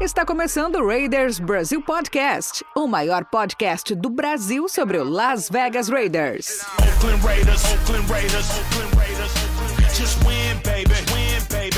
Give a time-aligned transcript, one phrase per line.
[0.00, 5.90] Está começando o Raiders Brasil Podcast, o maior podcast do Brasil sobre o Las Vegas
[5.90, 6.64] Raiders.
[6.78, 9.32] Oakland Raiders, Oakland Raiders, Oakland Raiders,
[9.94, 11.70] just win, baby, win, baby.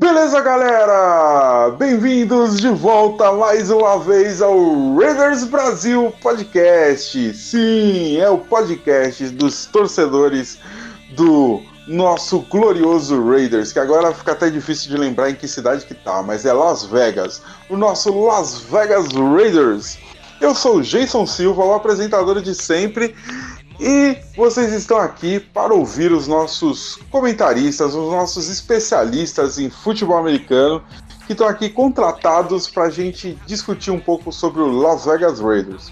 [0.00, 1.70] Beleza, galera?
[1.78, 7.34] Bem-vindos de volta mais uma vez ao Raiders Brasil Podcast.
[7.34, 10.58] Sim, é o podcast dos torcedores
[11.10, 15.94] do nosso glorioso Raiders, que agora fica até difícil de lembrar em que cidade que
[15.94, 19.98] tá, mas é Las Vegas, o nosso Las Vegas Raiders.
[20.40, 23.12] Eu sou o Jason Silva, o apresentador de sempre,
[23.80, 30.80] e vocês estão aqui para ouvir os nossos comentaristas, os nossos especialistas em futebol americano,
[31.26, 35.90] que estão aqui contratados para a gente discutir um pouco sobre o Las Vegas Raiders.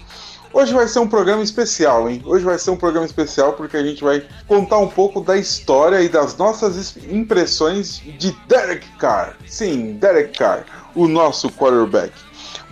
[0.51, 2.23] Hoje vai ser um programa especial, hein?
[2.25, 6.01] Hoje vai ser um programa especial porque a gente vai contar um pouco da história
[6.01, 9.37] e das nossas impressões de Derek Carr.
[9.45, 10.65] Sim, Derek Carr,
[10.95, 12.11] o nosso quarterback.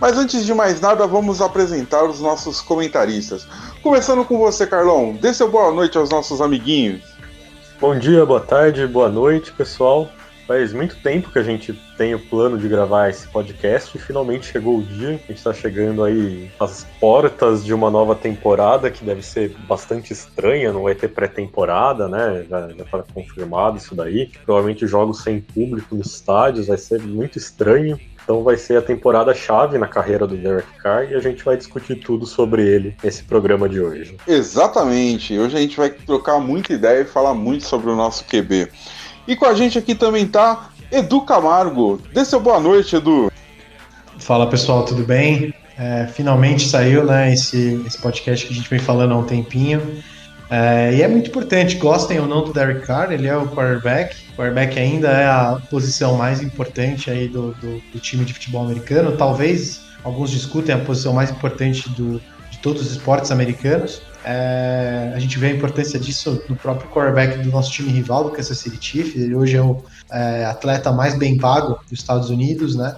[0.00, 3.46] Mas antes de mais nada, vamos apresentar os nossos comentaristas.
[3.82, 5.12] Começando com você, Carlão.
[5.14, 7.02] Dê seu boa noite aos nossos amiguinhos.
[7.80, 10.10] Bom dia, boa tarde, boa noite, pessoal.
[10.48, 14.46] Faz muito tempo que a gente tem o plano de gravar esse podcast e finalmente
[14.46, 15.08] chegou o dia.
[15.08, 20.10] A gente está chegando aí às portas de uma nova temporada que deve ser bastante
[20.10, 22.46] estranha, não vai ter pré-temporada, né?
[22.48, 24.30] Já, já tá confirmado isso daí.
[24.46, 28.00] Provavelmente jogos sem público nos estádios, vai ser muito estranho.
[28.24, 31.58] Então vai ser a temporada chave na carreira do Derek Carr e a gente vai
[31.58, 34.16] discutir tudo sobre ele nesse programa de hoje.
[34.26, 35.38] Exatamente.
[35.38, 38.68] Hoje a gente vai trocar muita ideia e falar muito sobre o nosso QB.
[39.28, 42.00] E com a gente aqui também tá Edu Camargo.
[42.14, 43.30] Dê seu boa noite, Edu.
[44.18, 45.52] Fala pessoal, tudo bem?
[45.78, 50.02] É, finalmente saiu né, esse, esse podcast que a gente vem falando há um tempinho.
[50.50, 54.16] É, e é muito importante, gostem ou não do Derek Carr, ele é o quarterback.
[54.32, 58.64] O quarterback ainda é a posição mais importante aí do, do, do time de futebol
[58.64, 59.14] americano.
[59.14, 62.18] Talvez alguns discutem a posição mais importante do,
[62.50, 64.00] de todos os esportes americanos.
[64.30, 68.30] É, a gente vê a importância disso no próprio quarterback do nosso time rival, do
[68.30, 69.22] Kansas City Chiefs.
[69.22, 72.94] Ele hoje é o é, atleta mais bem pago dos Estados Unidos, né?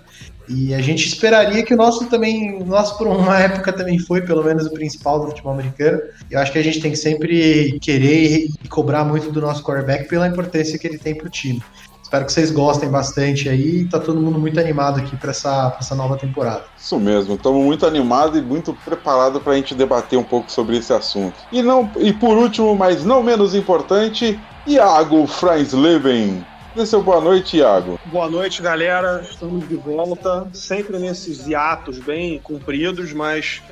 [0.49, 4.23] E a gente esperaria que o nosso também, o nosso por uma época também foi,
[4.23, 6.01] pelo menos, o principal do futebol americano.
[6.29, 10.09] Eu acho que a gente tem que sempre querer e cobrar muito do nosso quarterback
[10.09, 11.63] pela importância que ele tem para o time.
[12.11, 13.85] Espero que vocês gostem bastante aí.
[13.85, 16.65] Tá todo mundo muito animado aqui para essa, essa nova temporada.
[16.77, 20.77] Isso mesmo, estamos muito animados e muito preparados para a gente debater um pouco sobre
[20.77, 21.37] esse assunto.
[21.53, 26.45] E, não, e por último, mas não menos importante, Iago Freisleben.
[26.75, 27.97] Dê seu boa noite, Iago.
[28.07, 29.21] Boa noite, galera.
[29.23, 33.63] Estamos de volta, sempre nesses hiatos bem compridos, mas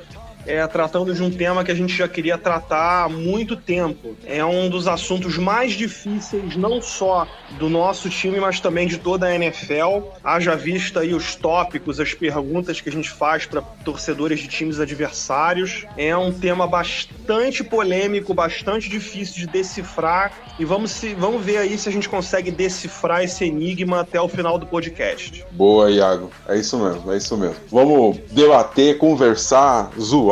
[0.45, 4.15] é, tratando de um tema que a gente já queria tratar há muito tempo.
[4.25, 7.27] É um dos assuntos mais difíceis, não só
[7.57, 10.07] do nosso time, mas também de toda a NFL.
[10.23, 14.79] Haja vista aí os tópicos, as perguntas que a gente faz para torcedores de times
[14.79, 15.85] adversários.
[15.97, 20.31] É um tema bastante polêmico, bastante difícil de decifrar.
[20.57, 24.27] E vamos, se, vamos ver aí se a gente consegue decifrar esse enigma até o
[24.27, 25.45] final do podcast.
[25.51, 26.29] Boa, Iago.
[26.47, 27.55] É isso mesmo, é isso mesmo.
[27.71, 30.28] Vamos debater, conversar, zoar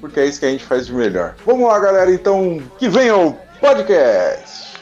[0.00, 1.34] porque é isso que a gente faz de melhor.
[1.44, 4.76] Vamos lá, galera, então, que venha o podcast!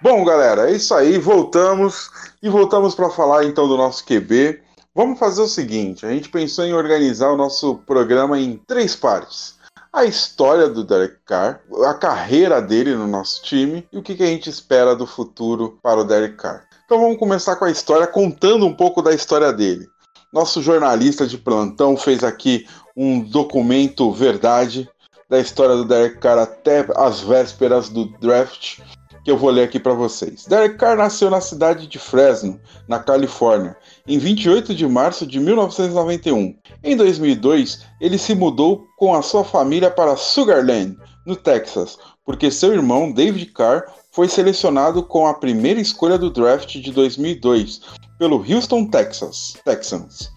[0.00, 2.10] Bom, galera, é isso aí, voltamos
[2.42, 4.60] e voltamos para falar então do nosso QB.
[4.94, 9.56] Vamos fazer o seguinte: a gente pensou em organizar o nosso programa em três partes.
[9.90, 14.26] A história do Derek Carr, a carreira dele no nosso time e o que a
[14.26, 16.64] gente espera do futuro para o Derek Carr.
[16.84, 19.88] Então vamos começar com a história, contando um pouco da história dele.
[20.30, 24.86] Nosso jornalista de plantão fez aqui um documento verdade
[25.26, 28.80] da história do Derek Carr até as vésperas do draft,
[29.24, 30.44] que eu vou ler aqui para vocês.
[30.46, 33.74] Derek Carr nasceu na cidade de Fresno, na Califórnia,
[34.06, 36.54] em 28 de março de 1991.
[36.84, 42.74] Em 2002, ele se mudou com a sua família para Sugarland, no Texas, porque seu
[42.74, 47.80] irmão David Carr foi selecionado com a primeira escolha do draft de 2002
[48.18, 50.30] pelo Houston Texas, Texans.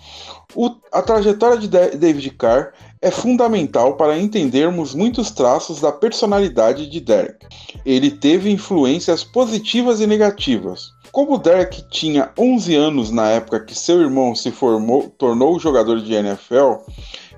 [0.54, 7.00] O, a trajetória de David Carr é fundamental para entendermos muitos traços da personalidade de
[7.00, 7.48] Derek.
[7.86, 10.92] Ele teve influências positivas e negativas.
[11.12, 16.14] Como Derek tinha 11 anos na época que seu irmão se formou, tornou jogador de
[16.14, 16.76] NFL,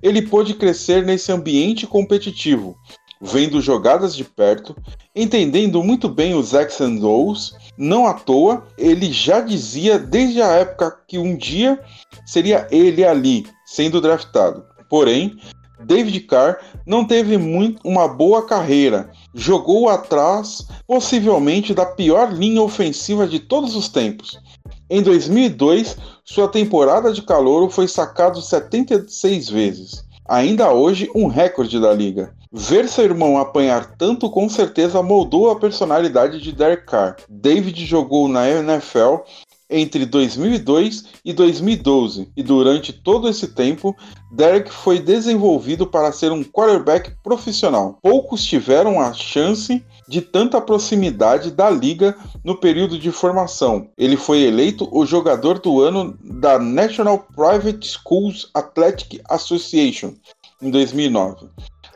[0.01, 2.75] ele pôde crescer nesse ambiente competitivo,
[3.21, 4.75] vendo jogadas de perto,
[5.15, 10.47] entendendo muito bem os X and O's, não à toa, ele já dizia desde a
[10.47, 11.79] época que um dia
[12.25, 14.63] seria ele ali, sendo draftado.
[14.89, 15.37] Porém,
[15.83, 23.27] David Carr não teve muito uma boa carreira jogou atrás, possivelmente, da pior linha ofensiva
[23.27, 24.39] de todos os tempos.
[24.89, 30.05] Em 2002, sua temporada de calouro foi sacado 76 vezes.
[30.27, 32.33] Ainda hoje, um recorde da liga.
[32.55, 37.15] Ver seu irmão apanhar tanto com certeza moldou a personalidade de Derek Carr.
[37.27, 39.23] David jogou na NFL
[39.67, 43.95] entre 2002 e 2012, e durante todo esse tempo,
[44.31, 47.97] Derek foi desenvolvido para ser um quarterback profissional.
[48.03, 53.89] Poucos tiveram a chance de tanta proximidade da liga no período de formação.
[53.97, 60.13] Ele foi eleito o jogador do ano da National Private Schools Athletic Association
[60.61, 61.47] em 2009,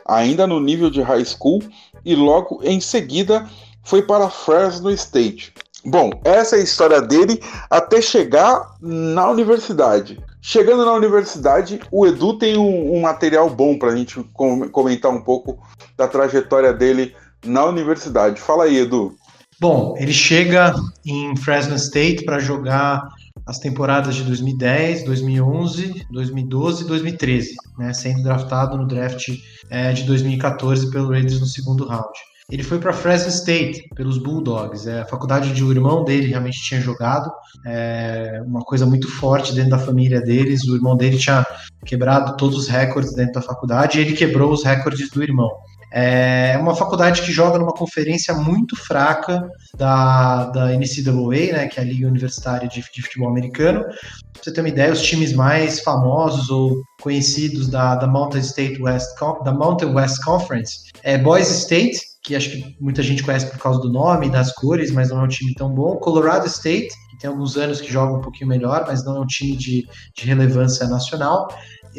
[0.08, 1.62] ainda no nível de high school,
[2.04, 3.46] e logo em seguida
[3.84, 5.52] foi para Fresno State.
[5.84, 7.40] Bom, essa é a história dele
[7.70, 10.18] até chegar na universidade.
[10.40, 15.10] Chegando na universidade, o Edu tem um, um material bom para a gente com comentar
[15.10, 15.58] um pouco
[15.96, 17.14] da trajetória dele
[17.44, 18.40] na universidade.
[18.40, 19.14] Fala aí, Edu.
[19.60, 20.74] Bom, ele chega
[21.04, 23.02] em Fresno State para jogar
[23.48, 29.26] as temporadas de 2010, 2011, 2012 e 2013, né, sendo draftado no draft
[29.70, 32.12] é, de 2014 pelo Raiders no segundo round.
[32.50, 34.86] Ele foi para Fresno State pelos Bulldogs.
[34.86, 37.30] É, a faculdade de um irmão dele realmente tinha jogado.
[37.66, 40.64] É, uma coisa muito forte dentro da família deles.
[40.64, 41.46] O irmão dele tinha
[41.86, 45.50] quebrado todos os recordes dentro da faculdade e ele quebrou os recordes do irmão.
[45.92, 51.82] É uma faculdade que joga numa conferência muito fraca da, da NCAA, né, que é
[51.82, 53.84] a Liga Universitária de, de Futebol Americano.
[53.84, 58.82] Pra você ter uma ideia, os times mais famosos ou conhecidos da, da Mountain State
[58.82, 59.08] West,
[59.44, 63.80] da Mountain West Conference é Boise State, que acho que muita gente conhece por causa
[63.80, 65.96] do nome e das cores, mas não é um time tão bom.
[65.96, 69.26] Colorado State, que tem alguns anos que joga um pouquinho melhor, mas não é um
[69.26, 71.48] time de, de relevância nacional.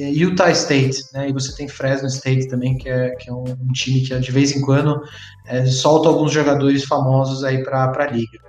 [0.07, 1.29] Utah State, né?
[1.29, 4.31] E você tem Fresno State também, que é, que é um, um time que de
[4.31, 5.01] vez em quando
[5.45, 8.39] é, solta alguns jogadores famosos aí para a liga.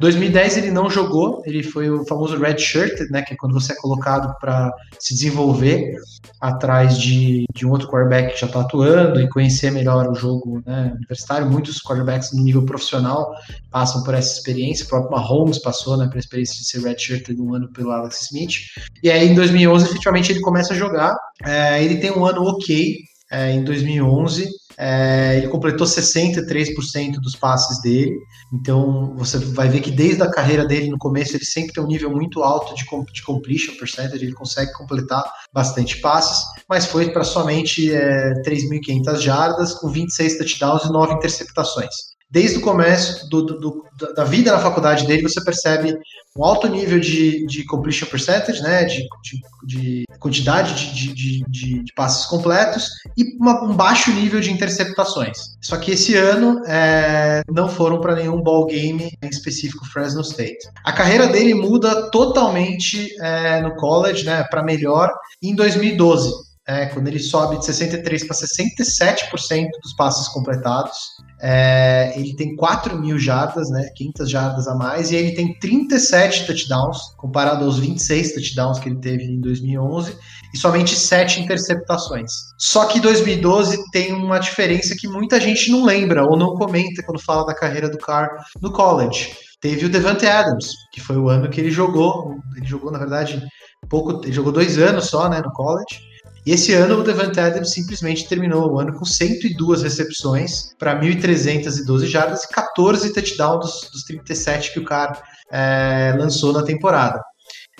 [0.00, 3.74] 2010 ele não jogou, ele foi o famoso red shirt, né, que é quando você
[3.74, 5.94] é colocado para se desenvolver
[6.40, 10.62] atrás de, de um outro quarterback que já está atuando e conhecer melhor o jogo
[10.66, 11.50] né, universitário.
[11.50, 13.34] Muitos quarterbacks no nível profissional
[13.70, 17.28] passam por essa experiência, o próprio Mahomes passou né, pela experiência de ser red shirt
[17.38, 18.54] um ano pelo Alex Smith.
[19.02, 21.14] E aí em 2011 efetivamente ele começa a jogar,
[21.44, 22.96] é, ele tem um ano ok
[23.30, 24.48] é, em 2011,
[24.82, 28.18] é, ele completou 63% dos passes dele.
[28.50, 31.86] Então você vai ver que desde a carreira dele no começo ele sempre tem um
[31.86, 35.22] nível muito alto de, de completion percentage, ele consegue completar
[35.52, 42.09] bastante passes, mas foi para somente é, 3.500 jardas, com 26 touchdowns e 9 interceptações
[42.30, 45.98] desde o começo do, do, do, da vida na faculdade dele, você percebe
[46.36, 52.88] um alto nível de, de completion percentage, né, de, de, de quantidade de, passes completos
[53.16, 55.56] e uma, um baixo nível de interceptações.
[55.60, 60.68] Só que esse ano é, não foram para nenhum ball game em específico Fresno State.
[60.84, 65.10] A carreira dele muda totalmente é, no college, né, para melhor
[65.42, 66.49] em 2012.
[66.70, 70.96] É, quando ele sobe de 63 para 67% dos passes completados,
[71.42, 73.90] é, ele tem 4 mil jardas, né?
[73.96, 79.00] 500 jardas a mais, e ele tem 37 touchdowns, comparado aos 26 touchdowns que ele
[79.00, 80.16] teve em 2011,
[80.54, 82.30] e somente 7 interceptações.
[82.56, 87.18] Só que 2012 tem uma diferença que muita gente não lembra ou não comenta quando
[87.18, 88.28] fala da carreira do Carr
[88.62, 89.34] no college.
[89.60, 92.36] Teve o Devante Adams, que foi o ano que ele jogou.
[92.56, 93.42] Ele jogou, na verdade,
[93.88, 94.22] pouco.
[94.24, 96.09] Ele jogou dois anos só, né, no college.
[96.50, 102.06] E esse ano o Devante Adams simplesmente terminou o ano com 102 recepções para 1.312
[102.06, 105.12] jardas e 14 touchdowns dos, dos 37 que o cara
[105.52, 107.22] é, lançou na temporada.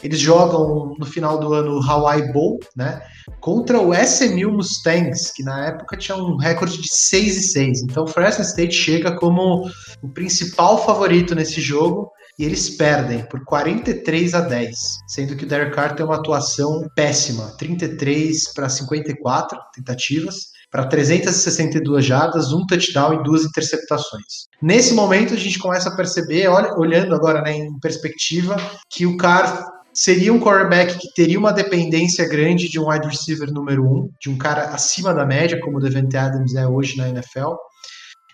[0.05, 3.03] Eles jogam no final do ano o Hawaii Bowl, né?
[3.41, 7.83] Contra o SMU Mustangs, que na época tinha um recorde de 6 e 6.
[7.83, 9.69] Então o Fresno State chega como
[10.01, 12.09] o principal favorito nesse jogo
[12.41, 14.75] e eles perdem por 43 a 10,
[15.07, 22.03] sendo que o Derek Carr tem uma atuação péssima, 33 para 54 tentativas, para 362
[22.03, 24.47] jardas, um touchdown e duas interceptações.
[24.63, 28.57] Nesse momento a gente começa a perceber, olha, olhando agora né, em perspectiva,
[28.89, 33.53] que o Carr seria um quarterback que teria uma dependência grande de um wide receiver
[33.53, 37.11] número um, de um cara acima da média, como o Devante Adams é hoje na
[37.11, 37.57] NFL,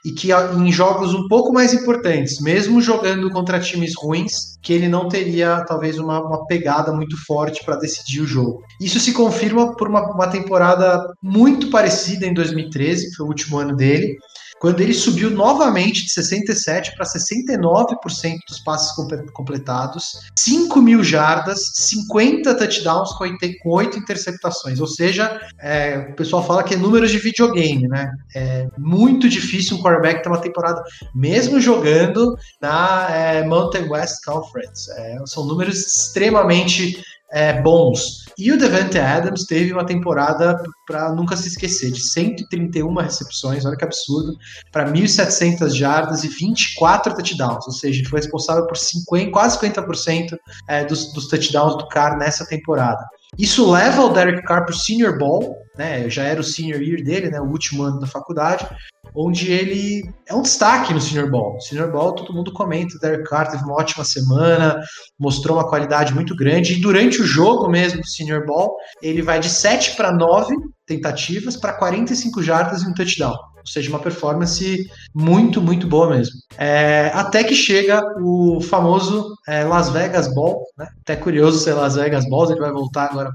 [0.07, 4.87] e que em jogos um pouco mais importantes, mesmo jogando contra times ruins, que ele
[4.87, 8.63] não teria talvez uma, uma pegada muito forte para decidir o jogo.
[8.81, 13.59] Isso se confirma por uma, uma, temporada muito parecida em 2013, que foi o último
[13.59, 14.17] ano dele,
[14.61, 18.93] quando ele subiu novamente de 67% para 69% dos passes
[19.33, 24.81] completados, 5 mil jardas, 50 touchdowns com 8 interceptações.
[24.81, 28.11] Ou seja, é, o pessoal fala que é números de videogame, né?
[28.35, 30.83] É muito difícil um quarterback ter uma temporada,
[31.15, 34.91] mesmo jogando na é, Mountain West Conference.
[34.93, 38.26] É, são números extremamente é, bons.
[38.38, 43.76] E o Devante Adams teve uma temporada para nunca se esquecer, de 131 recepções, olha
[43.76, 44.37] que absurdo,
[44.71, 50.37] para 1.700 jardas e 24 touchdowns, ou seja, ele foi responsável por 50, quase 50%
[50.68, 53.02] é, dos, dos touchdowns do Carr nessa temporada.
[53.38, 56.09] Isso leva o Derek Carr para o Senior Bowl, né?
[56.09, 57.40] Já era o senior year dele, né?
[57.40, 58.66] O último ano da faculdade,
[59.14, 61.61] onde ele é um destaque no Senior Bowl.
[61.61, 64.81] Senior Bowl todo mundo comenta, o Derek Carr teve uma ótima semana,
[65.19, 69.38] mostrou uma qualidade muito grande e durante o jogo mesmo do Senior Bowl, ele vai
[69.38, 70.55] de 7 para 9
[70.87, 73.37] tentativas para 45 jardas e um touchdown.
[73.66, 76.35] Ou seja, uma performance muito, muito boa mesmo.
[76.56, 80.87] É, até que chega o famoso é, Las Vegas Ball, né?
[81.00, 83.32] Até curioso ser Las Vegas Balls, ele vai voltar agora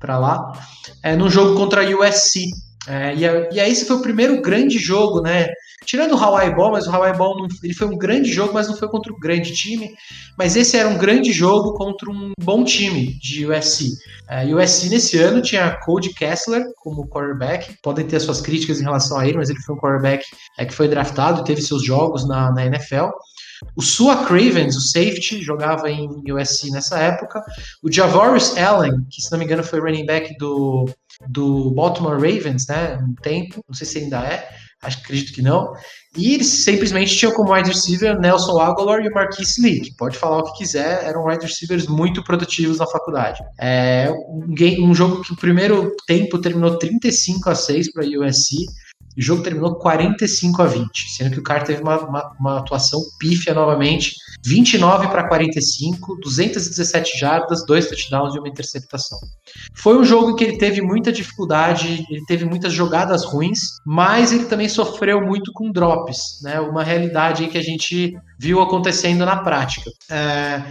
[0.00, 0.52] para lá.
[1.02, 2.50] É, num jogo contra a USC.
[2.86, 3.20] É, e,
[3.54, 5.48] e aí esse foi o primeiro grande jogo, né?
[5.84, 8.68] Tirando o Hawaii Ball, mas o Hawaii Ball não, ele foi um grande jogo, mas
[8.68, 9.90] não foi contra um grande time.
[10.36, 13.92] Mas esse era um grande jogo contra um bom time de USC.
[14.28, 17.74] Uh, USC nesse ano tinha Cody Kessler como quarterback.
[17.82, 20.24] Podem ter suas críticas em relação a ele, mas ele foi um quarterback
[20.58, 23.08] é, que foi draftado e teve seus jogos na, na NFL.
[23.74, 27.42] O Sua Cravens, o safety, jogava em USC nessa época.
[27.82, 30.88] O Javorius Allen, que se não me engano foi running back do,
[31.26, 32.96] do Baltimore Ravens, né?
[32.96, 34.48] Um tempo, não sei se ainda é
[34.82, 35.72] acho acredito que não.
[36.16, 40.16] E eles simplesmente tinham como wide receiver Nelson Aguilar e o Marquise Lee, que pode
[40.16, 43.40] falar o que quiser, eram wide receivers muito produtivos na faculdade.
[43.58, 48.06] É um, game, um jogo que o primeiro tempo terminou 35 a 6 para a
[48.06, 48.66] USC,
[49.16, 53.00] o jogo terminou 45 a 20, sendo que o cara teve uma, uma, uma atuação
[53.18, 59.18] pífia novamente, 29 para 45, 217 jardas, dois touchdowns e uma interceptação.
[59.74, 64.32] Foi um jogo em que ele teve muita dificuldade, ele teve muitas jogadas ruins, mas
[64.32, 66.60] ele também sofreu muito com drops, né?
[66.60, 69.90] Uma realidade que a gente viu acontecendo na prática.
[70.10, 70.62] É,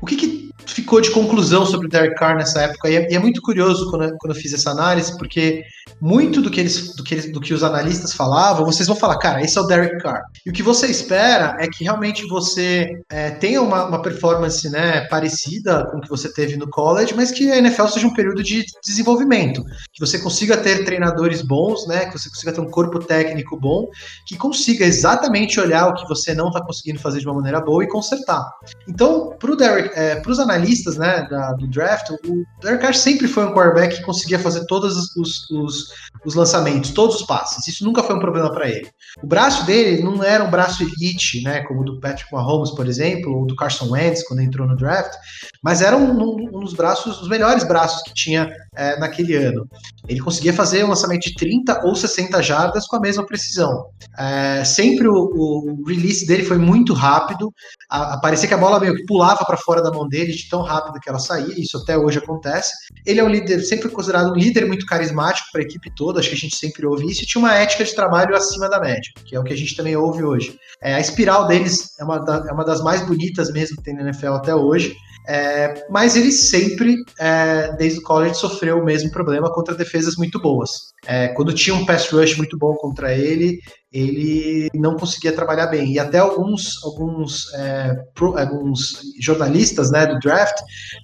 [0.00, 2.88] o que, que, ficou de conclusão sobre o Derek Carr nessa época?
[2.88, 5.64] E é, e é muito curioso quando, eu, quando eu fiz essa análise, porque
[6.00, 9.18] muito do que, eles, do, que eles, do que os analistas falavam, vocês vão falar,
[9.18, 10.22] cara, esse é o Derek Carr.
[10.46, 15.06] E o que você espera é que realmente você é, tenha uma, uma performance né,
[15.08, 18.42] parecida com o que você teve no college, mas que a NFL seja um período
[18.42, 19.62] de desenvolvimento.
[19.92, 23.86] Que você consiga ter treinadores bons, né, que você consiga ter um corpo técnico bom,
[24.26, 27.84] que consiga exatamente olhar o que você não está conseguindo fazer de uma maneira boa
[27.84, 28.50] e consertar.
[28.88, 33.52] Então, para é, os analistas né, da, do draft, o Derek Carr sempre foi um
[33.52, 35.88] quarterback que conseguia fazer todos os, os,
[36.24, 37.68] os lançamentos, todos os passes.
[37.68, 38.88] Isso nunca foi um problema para ele.
[39.22, 42.86] O braço dele não era um braço elite, né, como o do Patrick Mahomes, por
[42.86, 45.12] exemplo, ou do Carson Wentz quando entrou no draft,
[45.62, 49.66] mas era um, um, um dos braços, os melhores braços que tinha é, naquele ano.
[50.08, 53.86] Ele conseguia fazer um lançamento de 30 ou 60 jardas com a mesma precisão.
[54.18, 57.52] É, sempre o, o, release dele foi muito rápido,
[57.88, 60.62] a, parecia que a bola meio que pulava para fora da mão dele de tão
[60.62, 62.72] rápido que ela saía, isso até hoje acontece.
[63.06, 66.30] Ele é um líder, sempre considerado um líder muito carismático para a equipe toda, acho
[66.30, 69.12] que a gente sempre ouve isso, e tinha uma ética de trabalho acima da média,
[69.24, 70.58] que é o que a gente também ouve hoje.
[70.80, 73.94] É, a espiral deles é uma, da, é uma das mais bonitas mesmo que tem
[73.94, 74.96] na NFL até hoje.
[75.26, 80.40] É, mas ele sempre, é, desde o college, sofreu o mesmo problema contra defesas muito
[80.40, 80.70] boas.
[81.06, 83.58] É, quando tinha um pass rush muito bom contra ele,
[83.92, 85.92] ele não conseguia trabalhar bem.
[85.92, 90.56] E até alguns, alguns, é, pro, alguns jornalistas né, do draft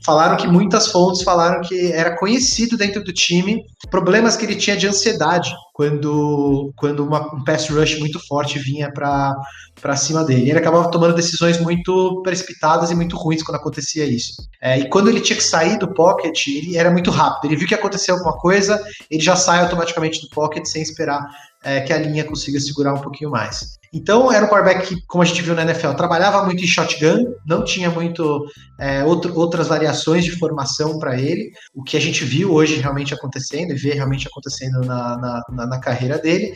[0.05, 4.77] falaram que muitas fontes falaram que era conhecido dentro do time problemas que ele tinha
[4.77, 9.35] de ansiedade quando, quando uma, um pass rush muito forte vinha para
[9.81, 10.51] para cima dele.
[10.51, 14.35] Ele acabava tomando decisões muito precipitadas e muito ruins quando acontecia isso.
[14.61, 17.51] É, e quando ele tinha que sair do pocket, ele era muito rápido.
[17.51, 21.25] Ele viu que aconteceu alguma coisa, ele já sai automaticamente do pocket sem esperar
[21.63, 23.78] é, que a linha consiga segurar um pouquinho mais.
[23.93, 27.35] Então, era um quarterback que, como a gente viu na NFL, trabalhava muito em shotgun,
[27.47, 28.45] não tinha muito
[28.79, 33.15] é, outro, outras variações de formação para ele, o que a gente viu hoje realmente
[33.15, 36.53] acontecendo e vê realmente acontecendo na, na, na, na carreira dele.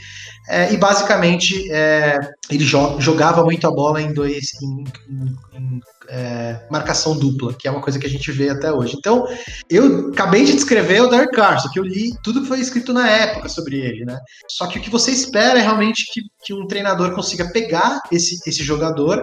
[0.48, 2.18] É, e basicamente, é,
[2.50, 4.50] ele jo jogava muito a bola em dois.
[4.62, 8.72] Em, em, em, é, marcação dupla, que é uma coisa que a gente vê até
[8.72, 8.96] hoje.
[8.98, 9.26] Então,
[9.68, 12.92] eu acabei de descrever o Derek Carr, só que eu li tudo que foi escrito
[12.92, 14.18] na época sobre ele, né?
[14.48, 18.38] Só que o que você espera é realmente que, que um treinador consiga pegar esse,
[18.46, 19.22] esse jogador,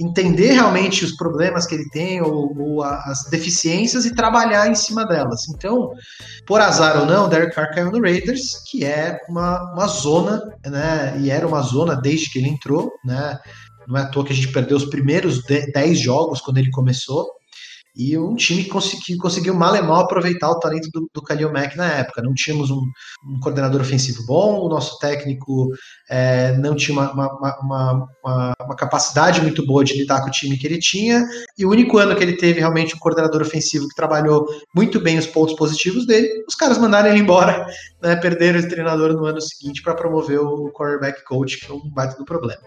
[0.00, 5.06] entender realmente os problemas que ele tem ou, ou, as deficiências e trabalhar em cima
[5.06, 5.48] delas.
[5.48, 5.90] Então,
[6.46, 11.16] por azar ou não, Derek Carr caiu no Raiders, que é uma, uma zona, né?
[11.20, 13.38] E era uma zona desde que ele entrou, né?
[13.86, 17.26] Não é à toa que a gente perdeu os primeiros 10 jogos quando ele começou
[17.96, 21.50] e um time que, consegui, conseguiu mal e mal aproveitar o talento do, do Khalil
[21.50, 22.20] Mack na época.
[22.20, 22.82] Não tínhamos um,
[23.24, 25.70] um coordenador ofensivo bom, o nosso técnico
[26.08, 28.08] é, não tinha uma, uma, uma,
[28.60, 31.26] uma, capacidade muito boa de lidar com o time que ele tinha,
[31.58, 35.18] e o único ano que ele teve realmente um coordenador ofensivo que trabalhou muito bem
[35.18, 37.66] os pontos positivos dele, os caras mandaram ele embora,
[38.00, 41.90] né, perderam esse treinador no ano seguinte para promover o quarterback coach, que é um
[41.90, 42.62] baita do problema.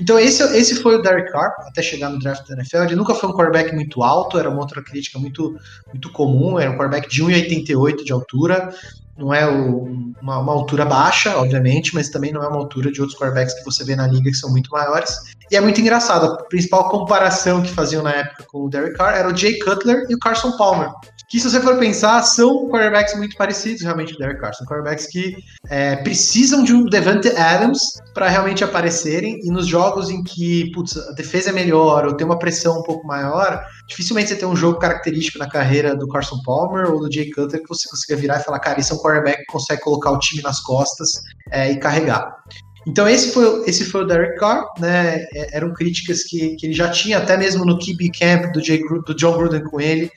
[0.00, 2.84] Então esse, esse foi o Derek Carr, até chegar no draft da NFL.
[2.84, 5.54] Ele nunca foi um quarterback muito alto, era uma outra crítica muito,
[5.88, 8.70] muito comum, era um quarterback de 1,88 de altura,
[9.16, 9.84] não é o,
[10.20, 13.64] uma, uma, altura baixa, obviamente, mas também não é uma altura de outros quarterbacks que
[13.64, 15.10] você vê na liga que são muito maiores.
[15.50, 19.14] E é muito engraçado, a principal comparação que faziam na época com o Derek Carr
[19.14, 20.90] era o Jay Cutler e o Carson Palmer
[21.32, 24.52] que se você for pensar, são quarterbacks muito parecidos realmente com o Derek Carr.
[24.52, 25.34] São quarterbacks que
[25.70, 27.80] é, precisam de um Devante Adams
[28.12, 32.26] para realmente aparecerem, e nos jogos em que putz, a defesa é melhor ou tem
[32.26, 36.40] uma pressão um pouco maior, dificilmente você tem um jogo característico na carreira do Carson
[36.42, 38.98] Palmer ou do Jay Cutler que você consiga virar e falar, cara, esse é um
[38.98, 41.10] quarterback que consegue colocar o time nas costas
[41.50, 42.42] é, e carregar.
[42.86, 45.18] Então esse foi, esse foi o Derek Carr, né?
[45.34, 48.82] É, eram críticas que, que ele já tinha até mesmo no QB Camp do, Jay,
[49.06, 50.10] do John Gruden com ele.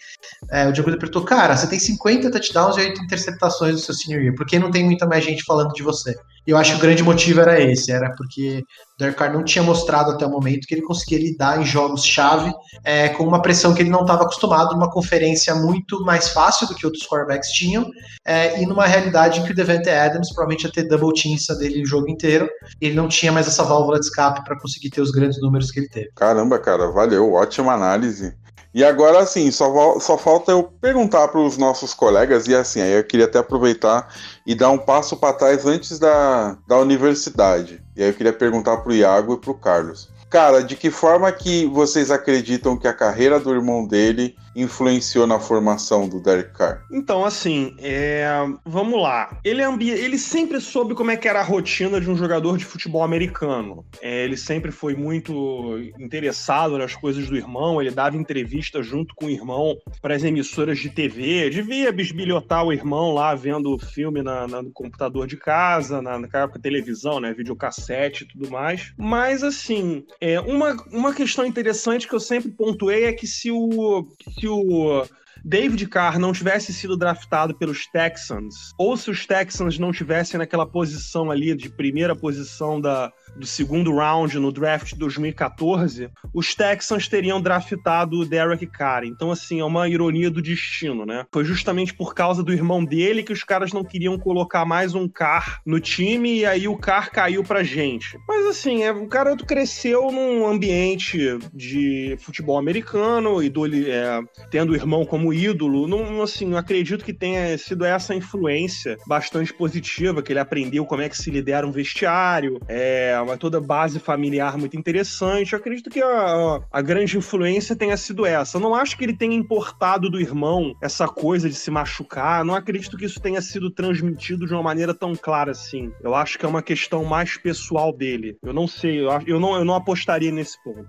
[0.49, 3.93] É, o John Gruden perguntou, cara, você tem 50 touchdowns e 8 interceptações no seu
[3.93, 6.15] senior year, por que não tem muita mais gente falando de você?
[6.45, 8.63] E eu acho que o grande motivo era esse, era porque
[8.95, 12.51] o Derek Carr não tinha mostrado até o momento que ele conseguia lidar em jogos-chave
[12.83, 16.75] é, com uma pressão que ele não estava acostumado, numa conferência muito mais fácil do
[16.75, 17.85] que outros quarterbacks tinham,
[18.25, 21.83] é, e numa realidade em que o Devante Adams provavelmente ia ter double team dele
[21.83, 22.47] o jogo inteiro,
[22.79, 25.79] ele não tinha mais essa válvula de escape para conseguir ter os grandes números que
[25.79, 26.09] ele teve.
[26.15, 28.33] Caramba, cara, valeu, ótima análise.
[28.75, 32.91] E agora, assim, só, só falta eu perguntar para os nossos colegas, e assim, aí
[32.91, 34.13] eu queria até aproveitar
[34.45, 37.81] e dar um passo para trás antes da, da universidade.
[37.95, 40.09] E aí eu queria perguntar para o Iago e para o Carlos.
[40.29, 45.39] Cara, de que forma que vocês acreditam que a carreira do irmão dele influenciou na
[45.39, 46.83] formação do Derek Carr?
[46.91, 48.25] Então, assim, é...
[48.65, 49.37] vamos lá.
[49.43, 49.89] Ele, é ambi...
[49.89, 53.85] ele sempre soube como é que era a rotina de um jogador de futebol americano.
[54.01, 59.25] É, ele sempre foi muito interessado nas coisas do irmão, ele dava entrevista junto com
[59.25, 64.47] o irmão para as emissoras de TV, devia bisbilhotar o irmão lá vendo filme na,
[64.47, 68.93] na, no computador de casa, na, na época televisão, né, videocassete e tudo mais.
[68.97, 74.07] Mas, assim, é, uma, uma questão interessante que eu sempre pontuei é que se o,
[74.39, 75.05] se o
[75.47, 80.65] David Carr não tivesse sido draftado pelos Texans, ou se os Texans não tivessem naquela
[80.65, 87.07] posição ali de primeira posição da, do segundo round no draft de 2014, os Texans
[87.07, 89.03] teriam draftado o Derek Carr.
[89.03, 91.27] Então, assim, é uma ironia do destino, né?
[91.31, 95.07] Foi justamente por causa do irmão dele que os caras não queriam colocar mais um
[95.07, 98.17] Carr no time e aí o Carr caiu pra gente.
[98.27, 103.51] Mas, assim, é, o cara cresceu num ambiente de futebol americano, e
[103.91, 105.87] é, tendo o irmão como ídolo.
[105.87, 111.01] Não, assim, eu acredito que tenha sido essa influência bastante positiva, que ele aprendeu como
[111.01, 115.53] é que se lidera um vestiário, é, uma toda base familiar muito interessante.
[115.53, 118.57] Eu acredito que a, a grande influência tenha sido essa.
[118.57, 122.43] Eu não acho que ele tenha importado do irmão essa coisa de se machucar.
[122.45, 125.91] Não acredito que isso tenha sido transmitido de uma maneira tão clara assim.
[126.01, 128.37] Eu acho que é uma questão mais pessoal dele.
[128.43, 130.87] Eu não sei, eu, eu, não, eu não apostaria nesse ponto.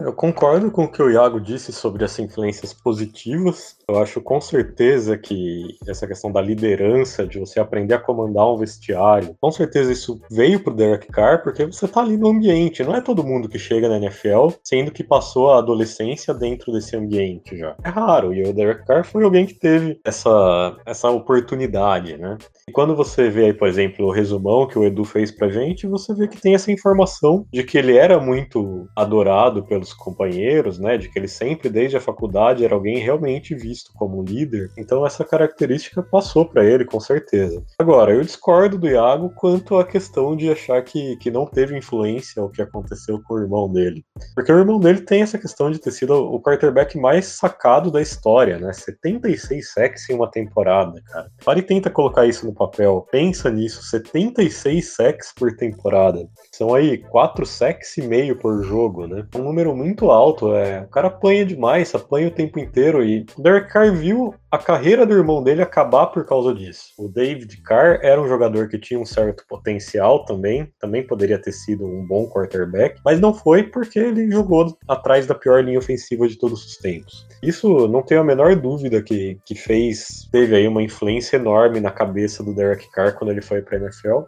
[0.00, 3.76] Eu concordo com o que o Iago disse sobre as influências positivas.
[3.90, 8.56] Eu acho com certeza que essa questão da liderança, de você aprender a comandar um
[8.56, 12.84] vestiário, com certeza isso veio pro Derek Carr, porque você tá ali no ambiente.
[12.84, 16.96] Não é todo mundo que chega na NFL, sendo que passou a adolescência dentro desse
[16.96, 17.74] ambiente já.
[17.84, 22.38] É raro, e o Derek Carr foi alguém que teve essa, essa oportunidade, né?
[22.68, 25.88] E quando você vê aí, por exemplo, o resumão que o Edu fez pra gente,
[25.88, 30.96] você vê que tem essa informação de que ele era muito adorado pelos companheiros, né?
[30.96, 34.70] De que ele sempre, desde a faculdade, era alguém realmente visto como líder.
[34.76, 37.62] Então essa característica passou para ele, com certeza.
[37.78, 42.42] Agora, eu discordo do Iago quanto à questão de achar que, que não teve influência
[42.42, 44.04] o que aconteceu com o irmão dele.
[44.34, 48.00] Porque o irmão dele tem essa questão de ter sido o quarterback mais sacado da
[48.00, 48.72] história, né?
[48.72, 51.30] 76 sacks em uma temporada, cara.
[51.44, 53.06] Para e tenta colocar isso no papel.
[53.10, 56.28] Pensa nisso, 76 sacks por temporada.
[56.52, 59.26] São aí 4 sacks e meio por jogo, né?
[59.36, 60.82] Um número muito alto, é.
[60.82, 65.14] O cara apanha demais, apanha o tempo inteiro e Derek Carr viu a carreira do
[65.14, 66.92] irmão dele acabar por causa disso.
[66.98, 71.52] O David Carr era um jogador que tinha um certo potencial também, também poderia ter
[71.52, 76.26] sido um bom quarterback, mas não foi porque ele jogou atrás da pior linha ofensiva
[76.26, 77.24] de todos os tempos.
[77.40, 81.92] Isso não tenho a menor dúvida que, que fez, teve aí uma influência enorme na
[81.92, 84.22] cabeça do Derek Carr quando ele foi para a NFL.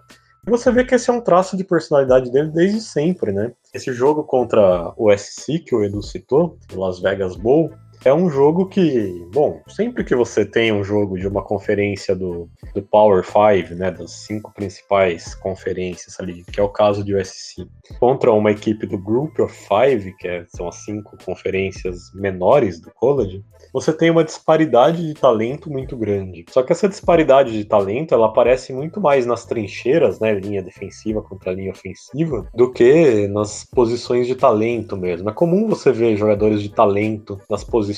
[0.46, 3.52] E você vê que esse é um traço de personalidade dele desde sempre, né?
[3.74, 7.72] Esse jogo contra o SC que o Edu citou, o Las Vegas Bowl,
[8.04, 12.48] é um jogo que, bom, sempre que você tem um jogo de uma conferência do,
[12.74, 17.68] do Power 5, né, das cinco principais conferências ali, que é o caso de USC,
[18.00, 22.90] contra uma equipe do Group of Five, que é, são as cinco conferências menores do
[22.90, 26.44] college, você tem uma disparidade de talento muito grande.
[26.50, 31.22] Só que essa disparidade de talento, ela aparece muito mais nas trincheiras, né, linha defensiva
[31.22, 35.30] contra linha ofensiva, do que nas posições de talento mesmo.
[35.30, 37.91] É comum você ver jogadores de talento nas posições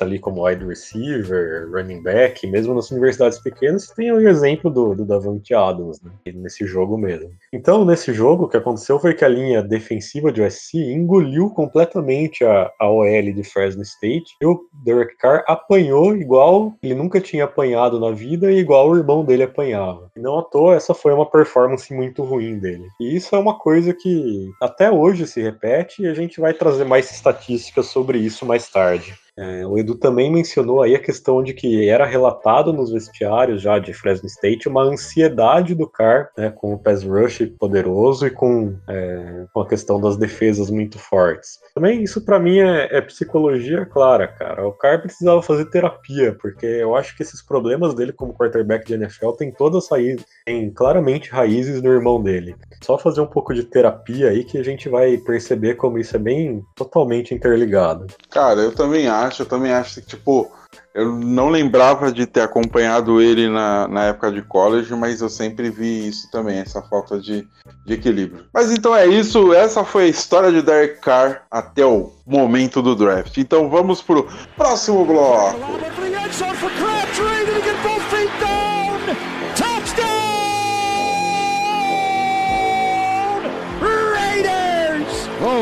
[0.00, 5.04] ali como wide receiver, running back, mesmo nas universidades pequenas, tem o exemplo do, do
[5.04, 7.30] Davante Adams, né, nesse jogo mesmo.
[7.52, 12.44] Então, nesse jogo, o que aconteceu foi que a linha defensiva de USC engoliu completamente
[12.44, 17.44] a, a OL de Fresno State e o Derek Carr apanhou igual ele nunca tinha
[17.44, 20.10] apanhado na vida e igual o irmão dele apanhava.
[20.16, 22.86] E não à toa, essa foi uma performance muito ruim dele.
[23.00, 26.84] E isso é uma coisa que até hoje se repete e a gente vai trazer
[26.84, 29.14] mais estatísticas sobre isso mais tarde.
[29.40, 33.78] É, o Edu também mencionou aí a questão de que era relatado nos vestiários já
[33.78, 38.76] de Fresno State uma ansiedade do Carr, né, com o pass rush poderoso e com,
[38.86, 41.58] é, com a questão das defesas muito fortes.
[41.74, 44.68] Também isso para mim é, é, psicologia clara, cara.
[44.68, 48.94] O Carr precisava fazer terapia, porque eu acho que esses problemas dele como quarterback de
[48.94, 52.54] NFL tem todas raízes, tem claramente raízes no irmão dele.
[52.82, 56.18] Só fazer um pouco de terapia aí que a gente vai perceber como isso é
[56.18, 58.06] bem totalmente interligado.
[58.30, 60.50] Cara, eu também acho acho, eu também acho que, tipo,
[60.92, 65.70] eu não lembrava de ter acompanhado ele na, na época de college, mas eu sempre
[65.70, 67.46] vi isso também, essa falta de,
[67.86, 68.44] de equilíbrio.
[68.52, 72.96] Mas então é isso, essa foi a história de Derek Carr até o momento do
[72.96, 73.36] draft.
[73.38, 75.56] Então vamos pro próximo bloco.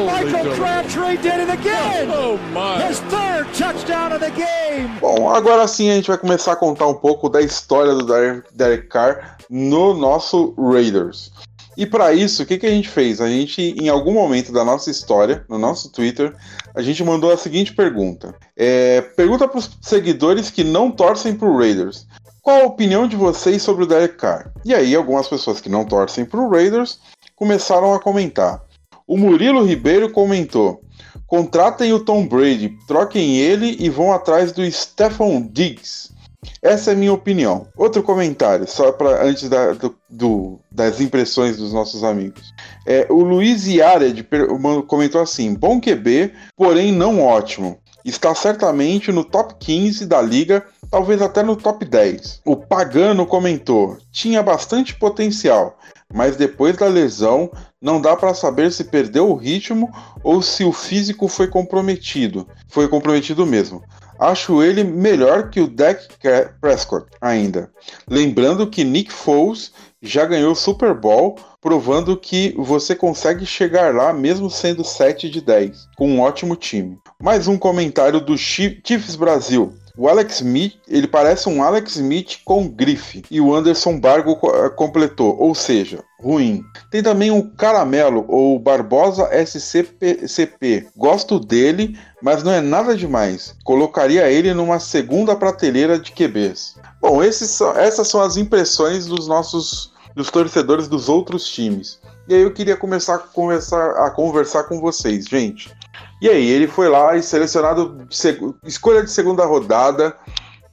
[0.06, 2.08] Michael Crabtree did it again.
[2.10, 2.86] Oh, my.
[2.86, 4.88] His third touchdown of the game.
[5.00, 8.04] Bom, agora sim a gente vai começar a contar um pouco da história do
[8.54, 11.32] Derek Carr no nosso Raiders.
[11.76, 13.20] E para isso, o que, que a gente fez?
[13.20, 16.34] A gente, em algum momento da nossa história, no nosso Twitter,
[16.74, 18.34] a gente mandou a seguinte pergunta.
[18.56, 22.06] É, pergunta para os seguidores que não torcem para o Raiders.
[22.42, 24.50] Qual a opinião de vocês sobre o Derek Carr?
[24.64, 26.98] E aí, algumas pessoas que não torcem para o Raiders
[27.36, 28.60] começaram a comentar.
[29.08, 30.82] O Murilo Ribeiro comentou:
[31.26, 36.10] contratem o Tom Brady, troquem ele e vão atrás do Stephon Diggs.
[36.62, 37.66] Essa é a minha opinião.
[37.74, 42.52] Outro comentário, só para antes da, do, do, das impressões dos nossos amigos.
[42.86, 44.28] É, o Luiz Yared
[44.86, 47.78] comentou assim: bom QB, porém não ótimo.
[48.04, 52.42] Está certamente no top 15 da liga, talvez até no top 10.
[52.44, 55.78] O Pagano comentou: tinha bastante potencial,
[56.12, 59.90] mas depois da lesão não dá para saber se perdeu o ritmo
[60.22, 62.48] ou se o físico foi comprometido.
[62.68, 63.82] Foi comprometido mesmo.
[64.18, 66.08] Acho ele melhor que o Dak
[66.60, 67.70] Prescott ainda.
[68.08, 74.50] Lembrando que Nick Foles já ganhou Super Bowl, provando que você consegue chegar lá mesmo
[74.50, 76.98] sendo 7 de 10, com um ótimo time.
[77.22, 79.72] Mais um comentário do Chiefs Brasil.
[79.98, 83.24] O Alex Smith, ele parece um Alex Smith com grife.
[83.28, 86.62] E o Anderson Bargo eh, completou, ou seja, ruim.
[86.88, 90.86] Tem também o Caramelo, ou Barbosa SCP.
[90.96, 93.56] Gosto dele, mas não é nada demais.
[93.64, 96.76] Colocaria ele numa segunda prateleira de QBs.
[97.00, 102.00] Bom, são, essas são as impressões dos nossos dos torcedores dos outros times.
[102.28, 105.72] E aí eu queria começar a conversar, a conversar com vocês, gente.
[106.20, 108.06] E aí, ele foi lá e selecionado
[108.64, 110.16] escolha de segunda rodada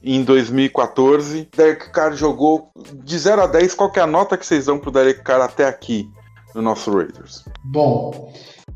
[0.02, 1.48] em 2014.
[1.56, 2.70] Derek Carr jogou
[3.04, 3.74] de 0 a 10.
[3.74, 6.08] Qual é a nota que vocês dão pro Derek Carr até aqui
[6.54, 7.44] no nosso Raiders?
[7.64, 8.32] Bom,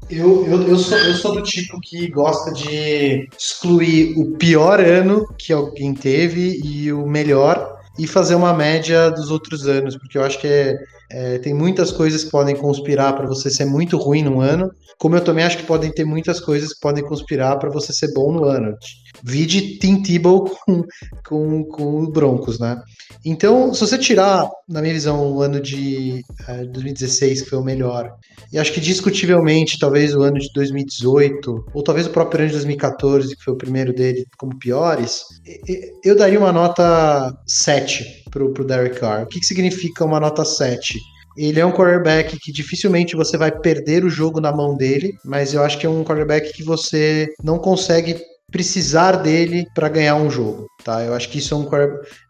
[0.08, 5.26] eu, eu, eu, sou, eu sou do tipo que gosta de excluir o pior ano
[5.38, 10.24] que alguém teve e o melhor e fazer uma média dos outros anos, porque eu
[10.24, 10.74] acho que é,
[11.10, 15.16] É, tem muitas coisas que podem conspirar para você ser muito ruim no ano, como
[15.16, 18.30] eu também acho que podem ter muitas coisas que podem conspirar para você ser bom
[18.32, 18.76] no ano.
[19.24, 20.84] Vide Tim Tebow com,
[21.26, 22.80] com, com o Broncos, né?
[23.24, 27.64] Então, se você tirar, na minha visão, o ano de é, 2016, que foi o
[27.64, 28.12] melhor,
[28.52, 32.54] e acho que discutivelmente, talvez o ano de 2018, ou talvez o próprio ano de
[32.54, 35.24] 2014, que foi o primeiro dele, como piores,
[36.04, 39.24] eu daria uma nota 7 pro, pro Derek Carr.
[39.24, 40.99] O que, que significa uma nota 7?
[41.42, 45.54] Ele é um quarterback que dificilmente você vai perder o jogo na mão dele, mas
[45.54, 48.20] eu acho que é um quarterback que você não consegue
[48.52, 51.02] precisar dele para ganhar um jogo, tá?
[51.02, 51.66] Eu acho que isso é um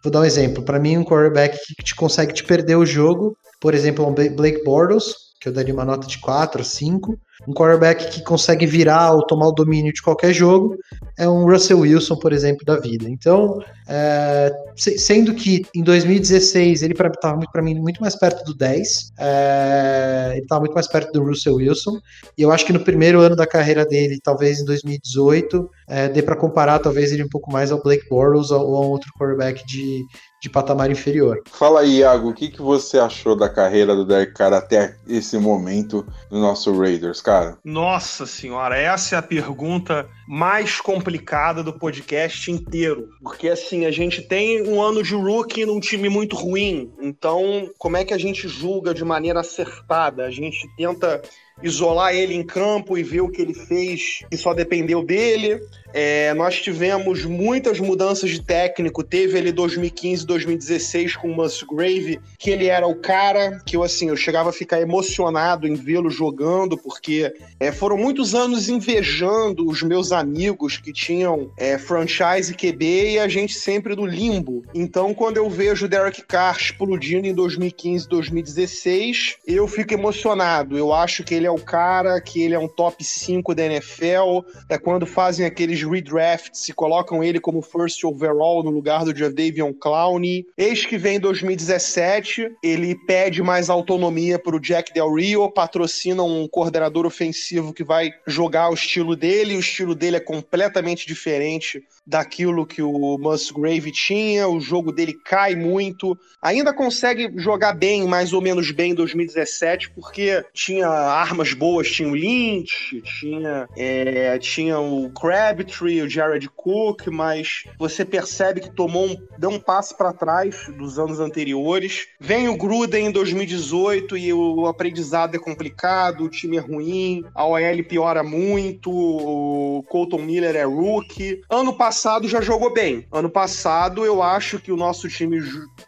[0.03, 0.62] vou dar um exemplo.
[0.62, 4.62] Para mim, um quarterback que te consegue te perder o jogo, por exemplo, um Blake
[4.62, 9.26] Bortles, que eu daria uma nota de 4, 5, um quarterback que consegue virar ou
[9.26, 10.76] tomar o domínio de qualquer jogo
[11.18, 13.09] é um Russell Wilson, por exemplo, da vida.
[13.09, 19.12] Então, é, sendo que em 2016 ele estava para mim muito mais perto do 10,
[19.18, 21.98] é, ele estava muito mais perto do Russell Wilson,
[22.38, 26.22] e eu acho que no primeiro ano da carreira dele, talvez em 2018, é, dê
[26.22, 29.66] para comparar talvez ele um pouco mais ao Blake Bortles ou a um outro quarterback
[29.66, 30.05] de,
[30.40, 31.42] de patamar inferior.
[31.50, 35.37] Fala aí, Iago, o que, que você achou da carreira do Derek Carr até esse
[35.37, 37.59] momento no nosso Raiders, cara?
[37.64, 43.09] Nossa senhora, essa é a pergunta mais complicada do podcast inteiro.
[43.23, 46.93] Porque assim, a gente tem um ano de rookie num time muito ruim.
[47.01, 50.25] Então, como é que a gente julga de maneira acertada?
[50.25, 51.23] A gente tenta
[51.62, 55.61] isolar ele em campo e ver o que ele fez e só dependeu dele.
[55.92, 59.03] É, nós tivemos muitas mudanças de técnico.
[59.03, 64.09] Teve ele 2015, 2016 com o Musgrave, que ele era o cara que eu assim,
[64.09, 69.83] eu chegava a ficar emocionado em vê-lo jogando, porque é, foram muitos anos invejando os
[69.83, 74.64] meus amigos que tinham é, franchise QB e a gente sempre no limbo.
[74.75, 80.79] Então, quando eu vejo o Derek Carr explodindo em 2015, 2016, eu fico emocionado.
[80.79, 84.47] Eu acho que ele é o cara, que ele é um top 5 da NFL.
[84.69, 89.73] É quando fazem aqueles redrafts e colocam ele como first overall no lugar do Jadavion
[89.73, 90.47] Clowney.
[90.57, 96.49] Eis que vem 2017, ele pede mais autonomia para o Jack Del Rio, patrocina um
[96.49, 102.67] coordenador ofensivo que vai jogar o estilo dele, o estilo dele é completamente diferente daquilo
[102.67, 106.19] que o Musgrave tinha, o jogo dele cai muito.
[106.43, 112.09] Ainda consegue jogar bem, mais ou menos bem em 2017, porque tinha armas boas, tinha
[112.09, 119.07] o Lynch, tinha, é, tinha o Crabtree, o Jared Cook, mas você percebe que tomou
[119.07, 122.09] um, deu um passo para trás dos anos anteriores.
[122.19, 127.45] Vem o Gruden em 2018 e o aprendizado é complicado, o time é ruim, a
[127.45, 131.43] OL piora muito, o Colton Miller é rookie.
[131.49, 133.05] Ano passado passado já jogou bem.
[133.11, 135.40] Ano passado eu acho que o nosso time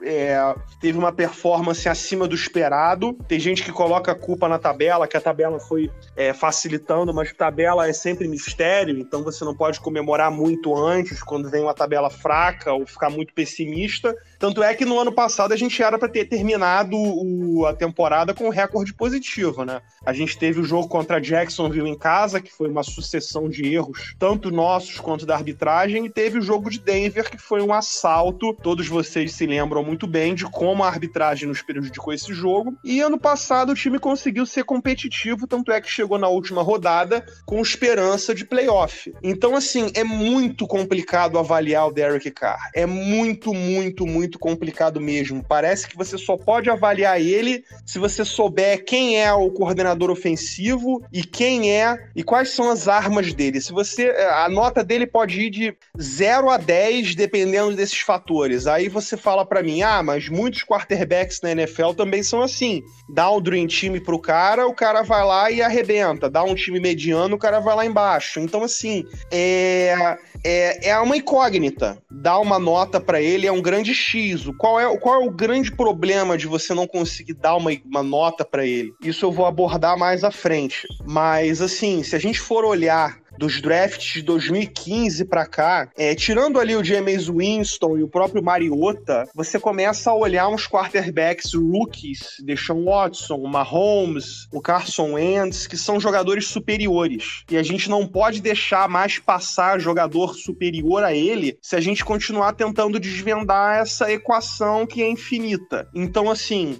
[0.02, 3.12] é, teve uma performance acima do esperado.
[3.28, 7.32] Tem gente que coloca a culpa na tabela, que a tabela foi é, facilitando, mas
[7.32, 12.10] tabela é sempre mistério, então você não pode comemorar muito antes quando vem uma tabela
[12.10, 14.12] fraca ou ficar muito pessimista.
[14.42, 18.34] Tanto é que no ano passado a gente era para ter terminado o, a temporada
[18.34, 19.80] com um recorde positivo, né?
[20.04, 24.16] A gente teve o jogo contra Jacksonville em casa, que foi uma sucessão de erros,
[24.18, 28.52] tanto nossos quanto da arbitragem, e teve o jogo de Denver, que foi um assalto.
[28.52, 32.76] Todos vocês se lembram muito bem de como a arbitragem nos prejudicou esse jogo.
[32.82, 37.24] E ano passado o time conseguiu ser competitivo, tanto é que chegou na última rodada
[37.46, 39.14] com esperança de playoff.
[39.22, 42.70] Então, assim, é muito complicado avaliar o Derek Carr.
[42.74, 45.44] É muito, muito, muito muito complicado mesmo.
[45.46, 51.04] Parece que você só pode avaliar ele se você souber quem é o coordenador ofensivo
[51.12, 53.60] e quem é e quais são as armas dele.
[53.60, 58.66] Se você a nota dele pode ir de 0 a 10 dependendo desses fatores.
[58.66, 62.82] Aí você fala para mim: "Ah, mas muitos quarterbacks na NFL também são assim.
[63.12, 66.30] Dá um dream time pro cara, o cara vai lá e arrebenta.
[66.30, 68.40] Dá um time mediano, o cara vai lá embaixo.
[68.40, 71.98] Então assim, é é, é uma incógnita.
[72.10, 74.21] Dar uma nota para ele é um grande X.
[74.58, 78.44] Qual é, qual é o grande problema de você não conseguir dar uma, uma nota
[78.44, 78.92] para ele?
[79.02, 80.86] Isso eu vou abordar mais à frente.
[81.04, 86.60] Mas, assim, se a gente for olhar dos drafts de 2015 para cá, é, tirando
[86.60, 92.36] ali o James Winston e o próprio Mariota, você começa a olhar uns quarterbacks rookies,
[92.44, 97.42] Deshaun Watson, Mahomes, o Carson Wentz, que são jogadores superiores.
[97.50, 102.04] E a gente não pode deixar mais passar jogador superior a ele se a gente
[102.04, 105.88] continuar tentando desvendar essa equação que é infinita.
[105.92, 106.78] Então, assim,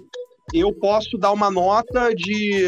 [0.51, 2.63] eu posso dar uma nota de,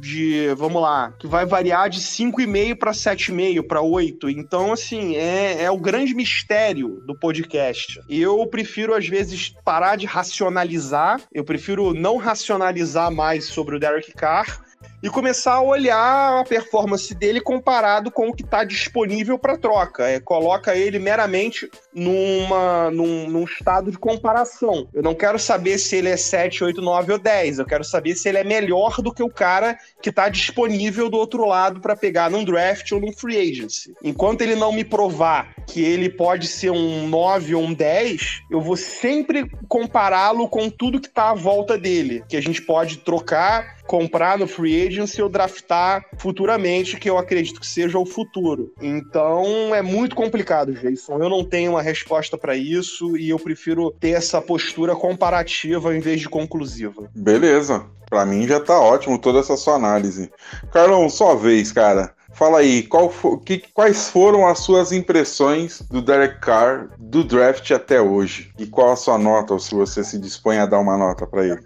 [0.00, 4.30] de vamos lá, que vai variar de 5,5 para 7,5 para 8.
[4.30, 8.00] Então, assim, é, é o grande mistério do podcast.
[8.08, 14.12] Eu prefiro, às vezes, parar de racionalizar, eu prefiro não racionalizar mais sobre o Derek
[14.12, 14.67] Carr
[15.02, 20.08] e começar a olhar a performance dele comparado com o que está disponível para troca.
[20.08, 24.88] É, coloca ele meramente numa, num, num, estado de comparação.
[24.92, 27.58] Eu não quero saber se ele é 7, 8, 9 ou 10.
[27.58, 31.16] Eu quero saber se ele é melhor do que o cara que está disponível do
[31.16, 33.94] outro lado para pegar num draft ou num free agency.
[34.02, 38.60] Enquanto ele não me provar que ele pode ser um 9 ou um 10, eu
[38.60, 43.77] vou sempre compará-lo com tudo que está à volta dele, que a gente pode trocar
[43.88, 48.72] comprar no free agency ou draftar futuramente, que eu acredito que seja o futuro.
[48.80, 51.18] Então é muito complicado, Jason.
[51.18, 56.00] Eu não tenho uma resposta para isso e eu prefiro ter essa postura comparativa em
[56.00, 57.10] vez de conclusiva.
[57.16, 57.86] Beleza.
[58.08, 60.30] Para mim já tá ótimo toda essa sua análise.
[60.72, 62.14] Carlão, sua vez, cara.
[62.32, 68.00] Fala aí, for, que, quais foram as suas impressões do Derek Carr do draft até
[68.00, 68.52] hoje?
[68.58, 71.46] E qual a sua nota, ou se você se dispõe a dar uma nota para
[71.46, 71.60] ele?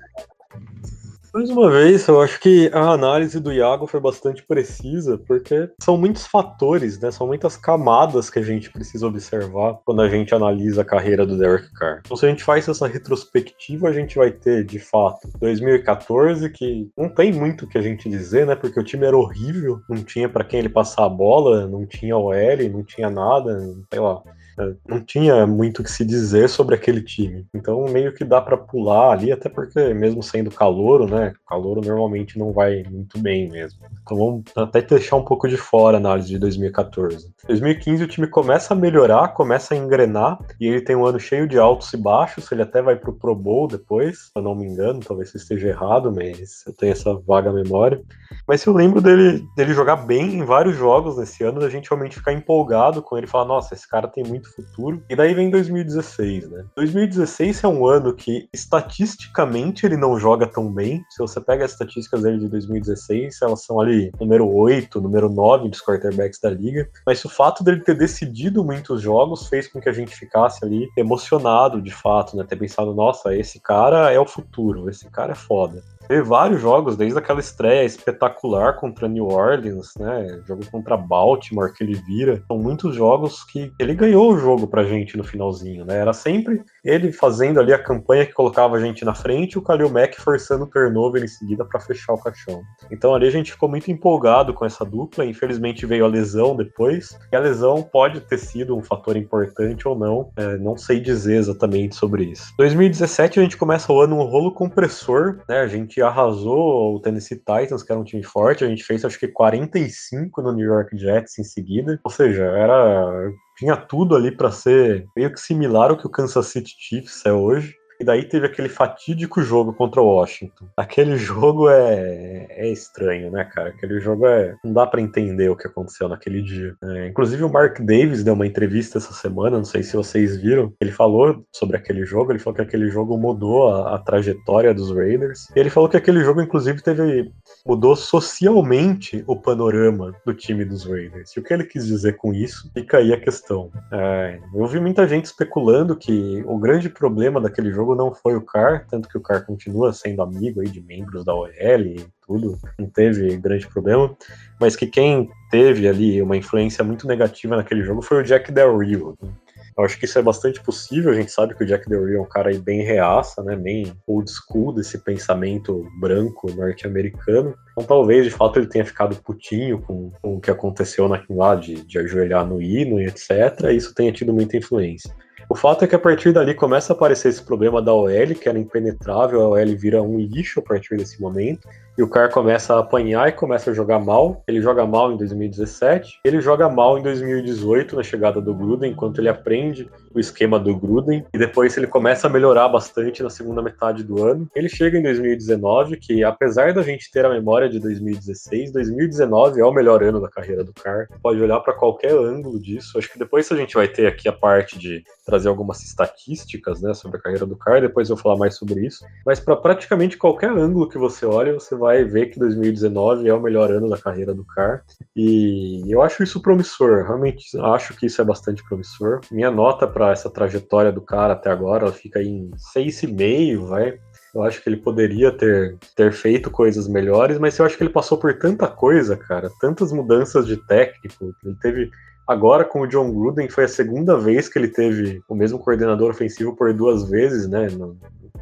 [1.35, 5.97] Mais uma vez, eu acho que a análise do Iago foi bastante precisa, porque são
[5.97, 7.11] muitos fatores, né?
[7.11, 11.39] São muitas camadas que a gente precisa observar quando a gente analisa a carreira do
[11.39, 12.03] Derek Carr.
[12.05, 16.91] Então, se a gente faz essa retrospectiva, a gente vai ter, de fato, 2014, que
[16.95, 18.55] não tem muito o que a gente dizer, né?
[18.55, 22.15] Porque o time era horrível, não tinha para quem ele passar a bola, não tinha
[22.15, 23.59] OL, não tinha nada,
[23.91, 24.23] sei lá.
[24.59, 27.47] É, não tinha muito o que se dizer sobre aquele time.
[27.55, 31.33] Então meio que dá para pular ali, até porque mesmo sendo calouro, né?
[31.49, 33.81] Calouro normalmente não vai muito bem mesmo.
[34.03, 37.33] Então vamos até deixar um pouco de fora a análise de 2014.
[37.47, 41.47] 2015 o time começa a melhorar, começa a engrenar e ele tem um ano cheio
[41.47, 42.51] de altos e baixos.
[42.51, 45.69] Ele até vai pro Pro Bowl depois, se eu não me engano, talvez eu esteja
[45.69, 48.03] errado, mas eu tenho essa vaga memória.
[48.47, 52.17] Mas eu lembro dele, dele jogar bem em vários jogos nesse ano, da gente realmente
[52.17, 55.03] ficar empolgado com ele, falar, nossa, esse cara tem muito futuro.
[55.09, 56.65] E daí vem 2016, né?
[56.77, 61.05] 2016 é um ano que estatisticamente ele não joga tão bem.
[61.11, 65.69] Se você pega as estatísticas dele de 2016, elas são ali número 8, número 9
[65.69, 66.89] dos quarterbacks da liga.
[67.07, 70.89] Mas o fato dele ter decidido muitos jogos fez com que a gente ficasse ali
[70.97, 72.45] emocionado de fato, né?
[72.45, 76.95] Ter pensado, nossa, esse cara é o futuro, esse cara é foda teve vários jogos,
[76.95, 80.43] desde aquela estreia espetacular contra New Orleans, né?
[80.47, 82.43] Jogo contra Baltimore que ele vira.
[82.47, 85.97] São muitos jogos que ele ganhou o jogo pra gente no finalzinho, né?
[85.97, 89.89] Era sempre ele fazendo ali a campanha que colocava a gente na frente o Kalil
[89.89, 92.61] Mack forçando o turnover em seguida para fechar o caixão.
[92.91, 95.25] Então ali a gente ficou muito empolgado com essa dupla.
[95.25, 97.19] Infelizmente veio a lesão depois.
[97.33, 100.31] E a lesão pode ter sido um fator importante ou não.
[100.37, 102.53] É, não sei dizer exatamente sobre isso.
[102.59, 105.61] 2017 a gente começa o ano um rolo compressor, né?
[105.61, 108.65] A gente arrasou o Tennessee Titans, que era um time forte.
[108.65, 112.01] A gente fez acho que 45 no New York Jets em seguida.
[112.05, 116.47] Ou seja, era tinha tudo ali para ser meio que similar ao que o Kansas
[116.47, 117.75] City Chiefs é hoje.
[118.03, 120.67] E daí teve aquele fatídico jogo contra o Washington.
[120.77, 123.69] Aquele jogo é, é estranho, né, cara?
[123.69, 124.57] Aquele jogo é.
[124.65, 126.75] Não dá para entender o que aconteceu naquele dia.
[126.83, 130.73] É, inclusive, o Mark Davis deu uma entrevista essa semana, não sei se vocês viram.
[130.81, 134.91] Ele falou sobre aquele jogo, ele falou que aquele jogo mudou a, a trajetória dos
[134.91, 135.49] Raiders.
[135.55, 137.31] E ele falou que aquele jogo, inclusive, teve.
[137.65, 141.37] mudou socialmente o panorama do time dos Raiders.
[141.37, 142.69] E o que ele quis dizer com isso?
[142.75, 143.71] Fica aí a questão.
[143.93, 148.35] É, eu vi muita gente especulando que o grande problema daquele jogo jogo não foi
[148.35, 152.07] o Car, tanto que o Car continua sendo amigo aí de membros da OL e
[152.27, 154.17] tudo, não teve grande problema,
[154.61, 158.79] mas que quem teve ali uma influência muito negativa naquele jogo foi o Jack Del
[158.79, 159.15] Rio.
[159.23, 159.29] Né?
[159.77, 161.11] Eu acho que isso é bastante possível.
[161.11, 163.57] A gente sabe que o Jack Del Rio é um cara aí bem reaça, né?
[163.57, 167.55] Bem old school desse pensamento branco norte-americano.
[167.73, 171.55] Então talvez de fato ele tenha ficado putinho com, com o que aconteceu naquilo lá
[171.55, 173.31] de, de ajoelhar no hino e etc.
[173.71, 175.11] E isso tenha tido muita influência.
[175.53, 178.09] O fato é que a partir dali começa a aparecer esse problema da OL,
[178.41, 182.29] que era impenetrável, a OL vira um lixo a partir desse momento e o cara
[182.29, 184.43] começa a apanhar e começa a jogar mal.
[184.47, 189.19] Ele joga mal em 2017, ele joga mal em 2018 na chegada do Gruden, enquanto
[189.19, 193.63] ele aprende o esquema do Gruden e depois ele começa a melhorar bastante na segunda
[193.63, 194.49] metade do ano.
[194.55, 199.65] Ele chega em 2019, que apesar da gente ter a memória de 2016, 2019 é
[199.65, 201.09] o melhor ano da carreira do Carr.
[201.23, 202.99] Pode olhar para qualquer ângulo disso.
[202.99, 206.95] Acho que depois a gente vai ter aqui a parte de trazer algumas estatísticas, né,
[206.95, 209.05] sobre a carreira do Carr, depois eu vou falar mais sobre isso.
[209.25, 213.43] Mas para praticamente qualquer ângulo que você olha, você vai ver que 2019 é o
[213.43, 214.85] melhor ano da carreira do Carr.
[215.17, 219.21] E eu acho isso promissor, realmente acho que isso é bastante promissor.
[219.33, 223.99] Minha nota para essa trajetória do cara até agora ela fica em 6,5, vai.
[224.33, 227.93] Eu acho que ele poderia ter, ter feito coisas melhores, mas eu acho que ele
[227.93, 231.35] passou por tanta coisa, cara, tantas mudanças de técnico.
[231.45, 231.91] Ele teve
[232.27, 236.11] Agora, com o John Gruden, foi a segunda vez que ele teve o mesmo coordenador
[236.11, 237.67] ofensivo por duas vezes, né,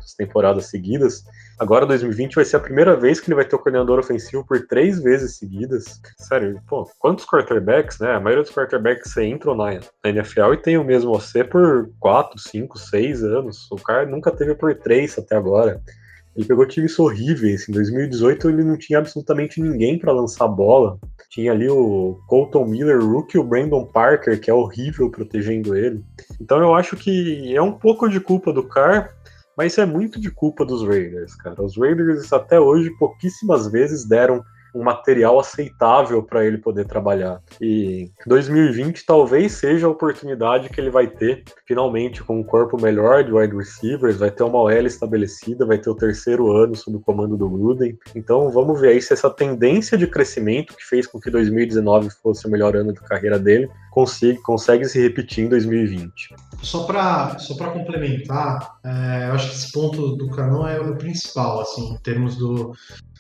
[0.00, 1.24] nas temporadas seguidas.
[1.58, 4.66] Agora, 2020, vai ser a primeira vez que ele vai ter o coordenador ofensivo por
[4.66, 6.00] três vezes seguidas.
[6.18, 8.12] Sério, pô, quantos quarterbacks, né?
[8.12, 12.38] A maioria dos quarterbacks entram na, na NFL e tem o mesmo OC por quatro,
[12.38, 13.70] cinco, seis anos.
[13.70, 15.82] O cara nunca teve por três até agora.
[16.36, 17.68] Ele pegou times horríveis.
[17.68, 20.98] Em 2018 ele não tinha absolutamente ninguém para lançar bola.
[21.28, 26.02] Tinha ali o Colton Miller, Rookie, o Brandon Parker, que é horrível protegendo ele.
[26.40, 29.14] Então eu acho que é um pouco de culpa do Carr,
[29.56, 31.62] mas é muito de culpa dos Raiders, cara.
[31.62, 34.42] Os Raiders até hoje pouquíssimas vezes deram
[34.74, 37.40] um material aceitável para ele poder trabalhar.
[37.60, 43.24] E 2020 talvez seja a oportunidade que ele vai ter, finalmente, com um corpo melhor
[43.24, 47.00] de wide receivers, vai ter uma OL estabelecida, vai ter o terceiro ano sob o
[47.00, 47.98] comando do Gruden.
[48.14, 52.46] Então vamos ver aí se essa tendência de crescimento que fez com que 2019 fosse
[52.46, 56.34] o melhor ano da carreira dele consegue, consegue se repetir em 2020.
[56.62, 61.60] Só para só complementar, é, eu acho que esse ponto do Canon é o principal,
[61.60, 62.72] assim, em termos do,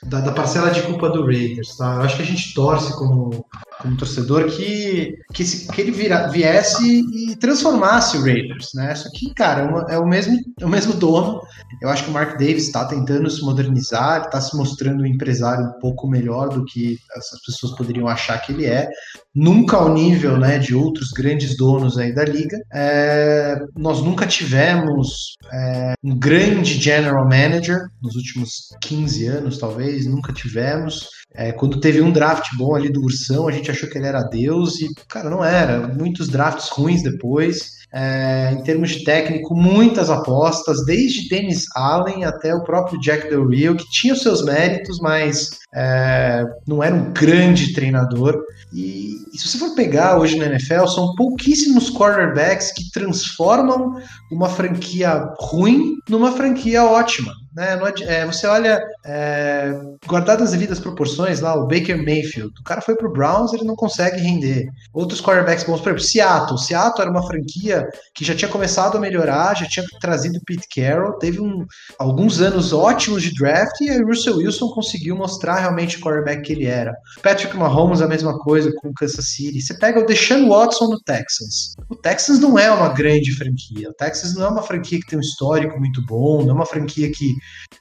[0.02, 1.96] da, da, parcela de culpa do Raiders, tá?
[1.96, 3.44] Eu acho que a gente torce como,
[3.80, 8.94] como torcedor que, que, esse, que ele vira, viesse e transformasse o Raiders, né?
[8.94, 11.40] Só que, cara, é, uma, é, o, mesmo, é o mesmo dono.
[11.80, 15.64] Eu acho que o Mark Davis está tentando se modernizar, está se mostrando um empresário
[15.64, 18.88] um pouco melhor do que as pessoas poderiam achar que ele é.
[19.34, 22.58] Nunca ao nível né, de outros grandes donos aí da liga.
[22.72, 30.32] É, nós nunca tivemos é, um grande general manager nos últimos 15 anos, talvez nunca
[30.32, 31.08] tivemos.
[31.34, 34.22] É, quando teve um draft bom ali do Ursão, a gente achou que ele era
[34.22, 35.86] Deus e, cara, não era.
[35.86, 37.80] Muitos drafts ruins depois.
[37.92, 43.48] É, em termos de técnico, muitas apostas, desde Dennis Allen até o próprio Jack Del
[43.48, 48.40] Rio, que tinha os seus méritos, mas é, não era um grande treinador.
[48.72, 54.00] E, e, se você for pegar hoje na NFL, são pouquíssimos quarterbacks que transformam
[54.30, 57.32] uma franquia ruim numa franquia ótima.
[57.52, 57.76] Né?
[58.02, 59.72] É, você olha, é,
[60.06, 63.74] guardado as devidas proporções, lá o Baker Mayfield, o cara foi pro Browns, ele não
[63.74, 64.68] consegue render.
[64.92, 66.58] Outros quarterbacks bons, por exemplo, Seattle.
[66.58, 71.18] Seattle era uma franquia que já tinha começado a melhorar, já tinha trazido Pete Carroll,
[71.18, 71.64] teve um,
[71.98, 76.42] alguns anos ótimos de draft e aí o Russell Wilson conseguiu mostrar realmente o quarterback
[76.42, 76.92] que ele era.
[77.22, 79.60] Patrick Mahomes, a mesma coisa com o Kansas City.
[79.60, 81.74] Você pega o Deshaun Watson no Texans.
[81.88, 83.88] O Texans não é uma grande franquia.
[83.88, 86.66] O Texans não é uma franquia que tem um histórico muito bom, não é uma
[86.66, 87.34] franquia que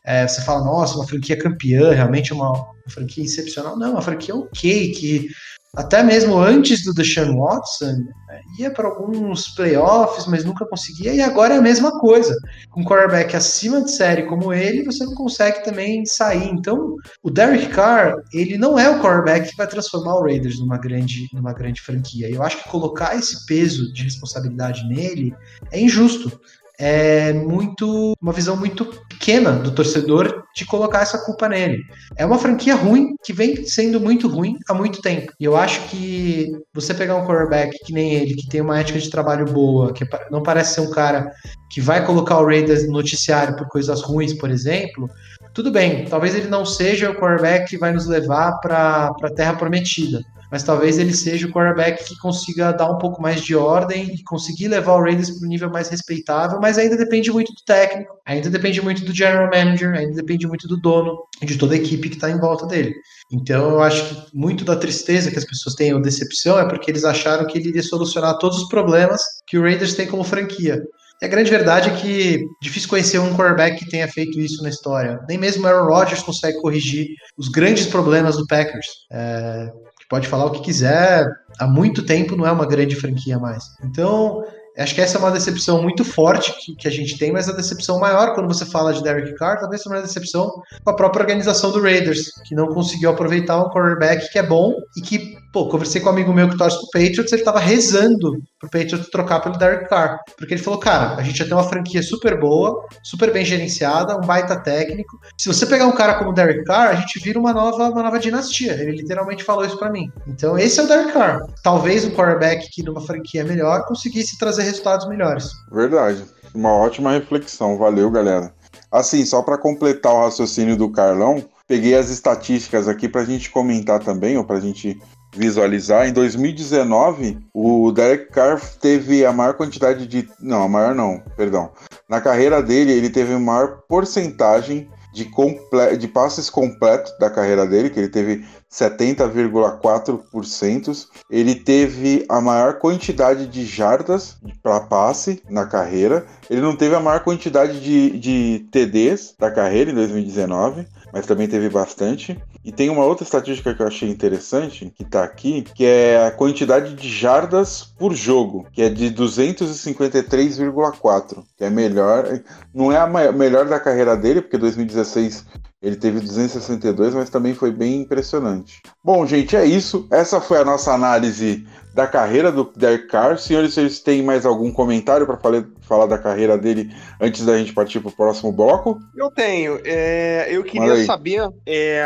[0.05, 3.77] é, você fala, nossa, uma franquia campeã, realmente é uma, uma franquia excepcional.
[3.77, 5.29] Não, uma franquia ok, que
[5.75, 7.93] até mesmo antes do Deshaun Watson,
[8.27, 12.35] né, ia para alguns playoffs, mas nunca conseguia, e agora é a mesma coisa.
[12.71, 16.49] Com um quarterback acima de série como ele, você não consegue também sair.
[16.49, 20.79] Então, o Derek Carr, ele não é o quarterback que vai transformar o Raiders numa
[20.79, 22.27] grande, numa grande franquia.
[22.27, 25.35] Eu acho que colocar esse peso de responsabilidade nele
[25.71, 26.39] é injusto
[26.79, 31.83] é muito uma visão muito pequena do torcedor de colocar essa culpa nele.
[32.15, 35.33] É uma franquia ruim que vem sendo muito ruim há muito tempo.
[35.37, 38.97] E eu acho que você pegar um quarterback que nem ele, que tem uma ética
[38.97, 41.29] de trabalho boa, que não parece ser um cara
[41.69, 45.09] que vai colocar o Raiders no noticiário por coisas ruins, por exemplo,
[45.53, 49.55] tudo bem, talvez ele não seja o quarterback que vai nos levar para a terra
[49.55, 50.21] prometida
[50.51, 54.23] mas talvez ele seja o quarterback que consiga dar um pouco mais de ordem e
[54.23, 58.13] conseguir levar o Raiders para um nível mais respeitável, mas ainda depende muito do técnico,
[58.25, 61.77] ainda depende muito do general manager, ainda depende muito do dono e de toda a
[61.77, 62.93] equipe que está em volta dele.
[63.31, 66.89] Então eu acho que muito da tristeza que as pessoas têm ou decepção é porque
[66.89, 70.81] eles acharam que ele iria solucionar todos os problemas que o Raiders tem como franquia.
[71.21, 74.69] E a grande verdade é que difícil conhecer um quarterback que tenha feito isso na
[74.69, 75.19] história.
[75.27, 78.87] Nem mesmo Aaron Rodgers consegue corrigir os grandes problemas do Packers.
[79.11, 79.69] É,
[80.09, 81.27] pode falar o que quiser,
[81.59, 83.63] há muito tempo não é uma grande franquia mais.
[83.83, 84.43] Então,
[84.77, 87.53] acho que essa é uma decepção muito forte que, que, a gente tem, mas a
[87.53, 90.49] decepção maior quando você fala de Derek Carr, talvez seja uma decepção
[90.83, 94.73] com a própria organização do Raiders, que não conseguiu aproveitar um quarterback que é bom
[94.97, 98.39] e que Pô, conversei com um amigo meu que torce pro Patriots, ele tava rezando
[98.59, 100.19] pro Patriots trocar pelo Derek Carr.
[100.37, 104.15] Porque ele falou, cara, a gente já tem uma franquia super boa, super bem gerenciada,
[104.15, 105.19] um baita técnico.
[105.39, 108.03] Se você pegar um cara como o Derek Carr, a gente vira uma nova, uma
[108.03, 108.73] nova dinastia.
[108.73, 110.11] Ele literalmente falou isso para mim.
[110.27, 111.41] Então esse é o Derek Carr.
[111.63, 115.49] Talvez um quarterback que numa franquia melhor conseguisse trazer resultados melhores.
[115.71, 116.23] Verdade.
[116.53, 117.75] Uma ótima reflexão.
[117.75, 118.53] Valeu, galera.
[118.91, 123.51] Assim, só para completar o raciocínio do Carlão, peguei as estatísticas aqui para a gente
[123.51, 124.99] comentar também, ou para a gente
[125.33, 126.07] visualizar.
[126.07, 130.27] Em 2019, o Derek Carr teve a maior quantidade de.
[130.39, 131.71] Não, a maior não, perdão.
[132.07, 135.97] Na carreira dele, ele teve a maior porcentagem de, comple...
[135.97, 141.07] de passes completos da carreira dele, que ele teve 70,4%.
[141.29, 146.25] Ele teve a maior quantidade de jardas para passe na carreira.
[146.49, 151.47] Ele não teve a maior quantidade de, de TDs da carreira em 2019 mas também
[151.47, 152.37] teve bastante.
[152.63, 156.31] E tem uma outra estatística que eu achei interessante, que está aqui, que é a
[156.31, 162.41] quantidade de jardas por jogo, que é de 253,4, que é melhor,
[162.73, 165.45] não é a maior, melhor da carreira dele, porque 2016
[165.81, 168.81] ele teve 262, mas também foi bem impressionante.
[169.01, 170.05] Bom, gente, é isso.
[170.11, 173.37] Essa foi a nossa análise da carreira do Derek Carr.
[173.37, 175.37] Senhores, vocês têm mais algum comentário para
[175.81, 179.01] falar da carreira dele antes da gente partir para o próximo bloco?
[179.15, 179.79] Eu tenho.
[179.83, 181.49] É, eu queria saber.
[181.65, 182.03] É,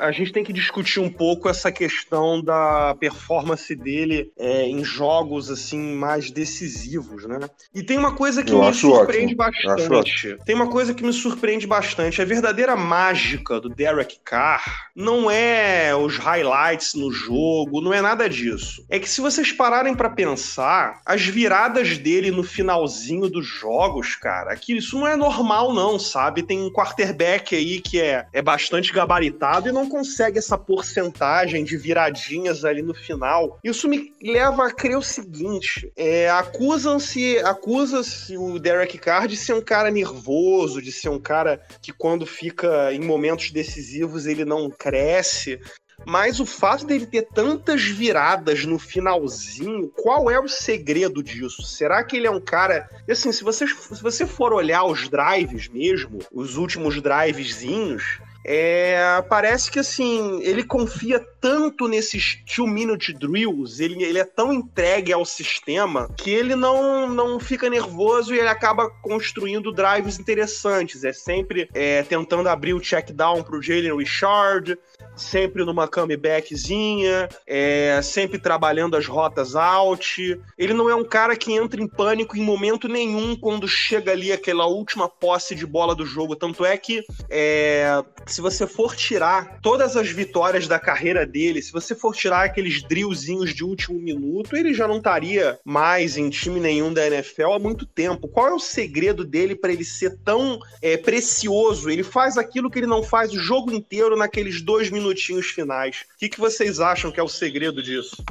[0.00, 5.50] a gente tem que discutir um pouco essa questão da performance dele é, em jogos
[5.50, 7.38] assim mais decisivos, né?
[7.74, 9.68] E tem uma coisa que eu me surpreende ótimo.
[9.68, 10.38] bastante.
[10.44, 12.22] Tem uma coisa que me surpreende bastante.
[12.22, 18.28] A verdadeira mágica do Derek Carr não é os highlights no jogo, não é nada
[18.28, 18.84] disso.
[18.88, 24.54] É que se vocês pararem para pensar, as viradas dele no finalzinho dos jogos, cara,
[24.54, 26.44] que isso não é normal não, sabe?
[26.44, 31.76] Tem um quarterback aí que é, é bastante gabaritado e não consegue essa porcentagem de
[31.76, 33.58] viradinhas ali no final.
[33.64, 39.54] Isso me leva a crer o seguinte, é, acusam-se, acusa-se o Derek Carr de ser
[39.54, 44.70] um cara nervoso, de ser um cara que quando fica em momentos decisivos ele não
[44.70, 45.60] cresce.
[46.04, 51.62] Mas o fato dele ter tantas viradas no finalzinho, qual é o segredo disso?
[51.62, 52.88] Será que ele é um cara.
[53.08, 59.68] Assim, se você, se você for olhar os drives mesmo, os últimos drivezinhos, é, parece
[59.68, 66.08] que assim, ele confia tanto nesses two-minute drills, ele, ele é tão entregue ao sistema
[66.16, 71.02] que ele não, não fica nervoso e ele acaba construindo drives interessantes.
[71.02, 74.78] É sempre é, tentando abrir o check down pro Jalen Richard,
[75.16, 80.38] sempre numa comebackzinha, é, sempre trabalhando as rotas out.
[80.58, 84.30] Ele não é um cara que entra em pânico em momento nenhum quando chega ali
[84.30, 86.36] aquela última posse de bola do jogo.
[86.36, 91.72] Tanto é que é, se você for tirar todas as vitórias da carreira dele, se
[91.72, 96.60] você for tirar aqueles drillzinhos de último minuto, ele já não estaria mais em time
[96.60, 98.28] nenhum da NFL há muito tempo.
[98.28, 101.88] Qual é o segredo dele para ele ser tão é, precioso?
[101.88, 106.04] Ele faz aquilo que ele não faz o jogo inteiro naqueles dois minutos minutinhos finais.
[106.14, 108.24] O que, que vocês acham que é o segredo disso?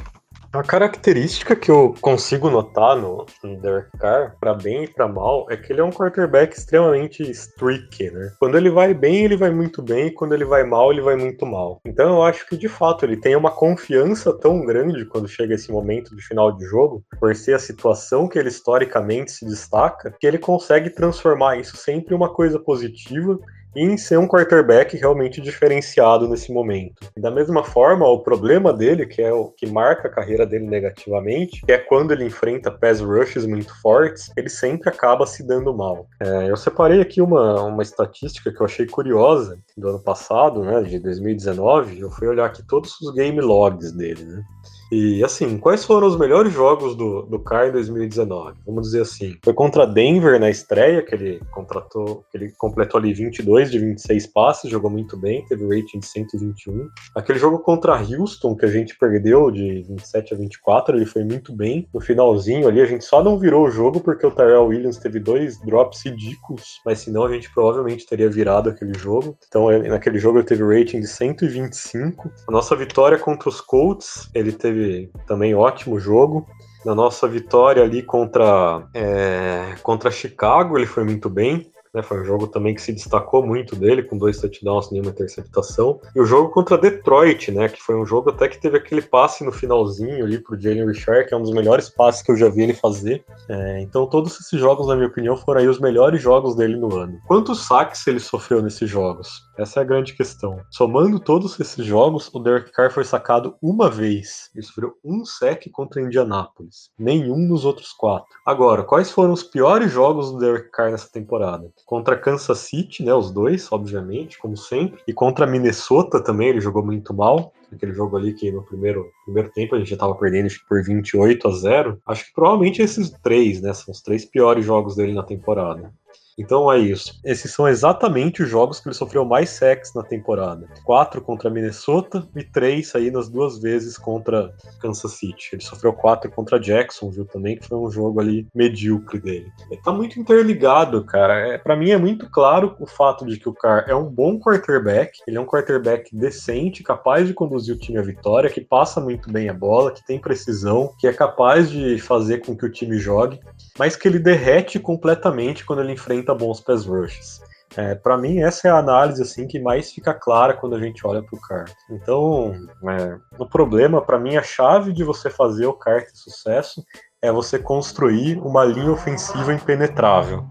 [0.53, 3.25] A característica que eu consigo notar no,
[3.61, 8.09] Derek Carr, para bem e para mal, é que ele é um quarterback extremamente streaky,
[8.09, 8.31] né?
[8.39, 11.17] Quando ele vai bem, ele vai muito bem, e quando ele vai mal, ele vai
[11.17, 11.81] muito mal.
[11.85, 15.69] Então eu acho que de fato ele tem uma confiança tão grande quando chega esse
[15.69, 20.25] momento de final de jogo, por ser a situação que ele historicamente se destaca, que
[20.25, 23.37] ele consegue transformar isso sempre em uma coisa positiva
[23.75, 27.11] em ser um quarterback realmente diferenciado nesse momento.
[27.15, 30.65] E da mesma forma, o problema dele, que é o que marca a carreira dele
[30.65, 35.75] negativamente, que é quando ele enfrenta pass rushes muito fortes, ele sempre acaba se dando
[35.75, 36.07] mal.
[36.19, 40.81] É, eu separei aqui uma, uma estatística que eu achei curiosa do ano passado, né,
[40.83, 41.99] de 2019.
[41.99, 44.43] Eu fui olhar aqui todos os game logs dele, né?
[44.91, 48.59] E assim, quais foram os melhores jogos do, do Carr em 2019?
[48.65, 49.37] Vamos dizer assim.
[49.43, 54.27] Foi contra Denver na estreia, que ele contratou, que ele completou ali 22 de 26
[54.27, 56.87] passes, jogou muito bem, teve rating de 121.
[57.15, 61.55] Aquele jogo contra Houston, que a gente perdeu de 27 a 24, ele foi muito
[61.55, 61.87] bem.
[61.93, 65.19] No finalzinho ali, a gente só não virou o jogo porque o Tyrell Williams teve
[65.19, 69.37] dois drops ridículos, mas senão a gente provavelmente teria virado aquele jogo.
[69.47, 72.31] Então, naquele jogo ele teve rating de 125.
[72.47, 76.45] A nossa vitória contra os Colts, ele teve teve também ótimo jogo.
[76.85, 81.71] Na nossa vitória ali contra, é, contra Chicago, ele foi muito bem.
[81.91, 85.11] Né, foi um jogo também que se destacou muito dele, com dois touchdowns e uma
[85.11, 86.01] interceptação.
[86.13, 87.69] E o jogo contra Detroit, né?
[87.69, 91.25] Que foi um jogo até que teve aquele passe no finalzinho ali pro Jalen Richard,
[91.25, 93.23] que é um dos melhores passes que eu já vi ele fazer.
[93.47, 96.93] É, então todos esses jogos, na minha opinião, foram aí os melhores jogos dele no
[96.97, 97.17] ano.
[97.25, 99.44] Quantos saques ele sofreu nesses jogos?
[99.57, 100.59] Essa é a grande questão.
[100.69, 104.49] Somando todos esses jogos, o Derek Carr foi sacado uma vez.
[104.53, 106.89] Ele sofreu um sec contra Indianápolis.
[106.99, 108.27] Nenhum nos outros quatro.
[108.45, 111.71] Agora, quais foram os piores jogos do Derek Carr nessa temporada?
[111.85, 113.13] Contra Kansas City, né?
[113.13, 115.01] Os dois, obviamente, como sempre.
[115.07, 119.51] E contra Minnesota também, ele jogou muito mal aquele jogo ali que no primeiro, primeiro
[119.51, 122.01] tempo a gente já estava perdendo por 28 a 0.
[122.07, 123.73] Acho que provavelmente esses três, né?
[123.73, 125.93] São os três piores jogos dele na temporada.
[126.37, 127.17] Então é isso.
[127.23, 130.67] Esses são exatamente os jogos que ele sofreu mais sacks na temporada.
[130.83, 135.51] Quatro contra Minnesota e três aí nas duas vezes contra Kansas City.
[135.53, 139.51] Ele sofreu quatro contra Jackson, viu também, que foi um jogo ali medíocre dele.
[139.71, 141.35] Ele tá muito interligado, cara.
[141.39, 144.37] É, para mim é muito claro o fato de que o Carr é um bom
[144.37, 148.99] quarterback, ele é um quarterback decente, capaz de conduzir o time à vitória, que passa
[148.99, 152.71] muito bem a bola, que tem precisão, que é capaz de fazer com que o
[152.71, 153.39] time jogue,
[153.79, 157.41] mas que ele derrete completamente quando ele enfrenta bons pass rushes.
[157.77, 161.05] É, para mim, essa é a análise assim que mais fica clara quando a gente
[161.05, 161.65] olha para o Carr.
[161.89, 162.53] Então,
[162.89, 166.83] é, o problema, para mim, a chave de você fazer o ter sucesso
[167.21, 170.45] é você construir uma linha ofensiva impenetrável.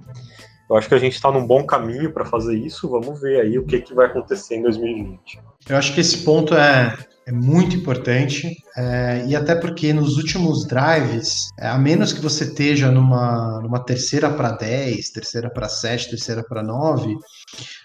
[0.68, 2.88] Eu acho que a gente está num bom caminho para fazer isso.
[2.88, 5.40] Vamos ver aí o que, que vai acontecer em 2020.
[5.68, 6.96] Eu acho que esse ponto é,
[7.26, 12.44] é muito importante, é, e até porque nos últimos drives, é, a menos que você
[12.44, 17.16] esteja numa, numa terceira para 10, terceira para 7, terceira para 9,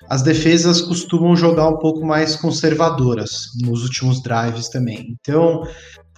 [0.09, 5.17] as defesas costumam jogar um pouco mais conservadoras nos últimos drives também.
[5.21, 5.63] Então,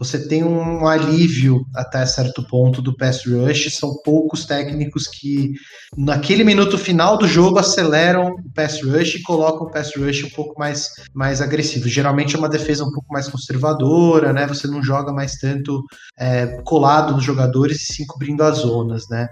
[0.02, 3.72] você tem um alívio até certo ponto do pass rush.
[3.76, 5.54] São poucos técnicos que,
[5.96, 10.32] naquele minuto final do jogo, aceleram o pass rush e colocam o pass rush um
[10.32, 11.88] pouco mais, mais agressivo.
[11.88, 14.48] Geralmente é uma defesa um pouco mais conservadora, né?
[14.48, 15.84] Você não joga mais tanto
[16.18, 19.28] é, colado nos jogadores e sim cobrindo as zonas, né?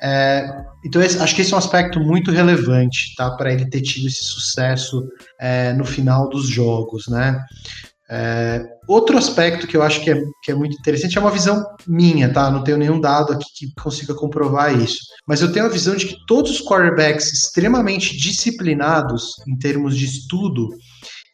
[0.00, 0.46] É,
[0.84, 3.30] então, esse, acho que esse é um aspecto muito relevante, tá?
[3.32, 5.02] Para ele ter tido esse sucesso
[5.40, 7.42] é, no final dos jogos, né?
[8.08, 11.64] É, outro aspecto que eu acho que é, que é muito interessante é uma visão
[11.86, 12.50] minha, tá?
[12.50, 14.98] Não tenho nenhum dado aqui que consiga comprovar isso.
[15.26, 20.04] Mas eu tenho a visão de que todos os quarterbacks extremamente disciplinados em termos de
[20.04, 20.68] estudo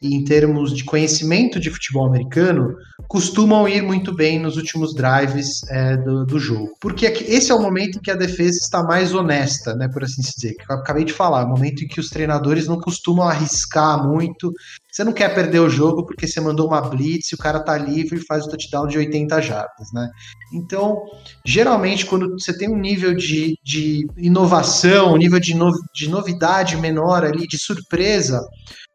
[0.03, 2.75] e em termos de conhecimento de futebol americano
[3.07, 6.73] costumam ir muito bem nos últimos drives é, do, do, jogo.
[6.81, 10.21] Porque esse é o momento em que a defesa está mais honesta, né, por assim
[10.21, 10.55] dizer.
[10.55, 14.05] Que eu acabei de falar, é o momento em que os treinadores não costumam arriscar
[14.05, 14.51] muito.
[14.93, 17.75] Você não quer perder o jogo porque você mandou uma blitz e o cara tá
[17.75, 20.07] livre e faz o touchdown de 80 jardas, né?
[20.53, 21.01] Então,
[21.43, 26.77] geralmente, quando você tem um nível de, de inovação, um nível de, no, de novidade
[26.77, 28.39] menor ali, de surpresa,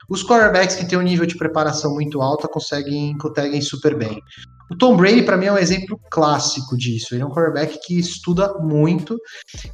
[0.08, 4.22] os quarterbacks que têm um nível de preparação muito alto conseguem, conseguem super bem.
[4.70, 7.12] O Tom Brady, para mim, é um exemplo clássico disso.
[7.12, 9.18] Ele é um quarterback que estuda muito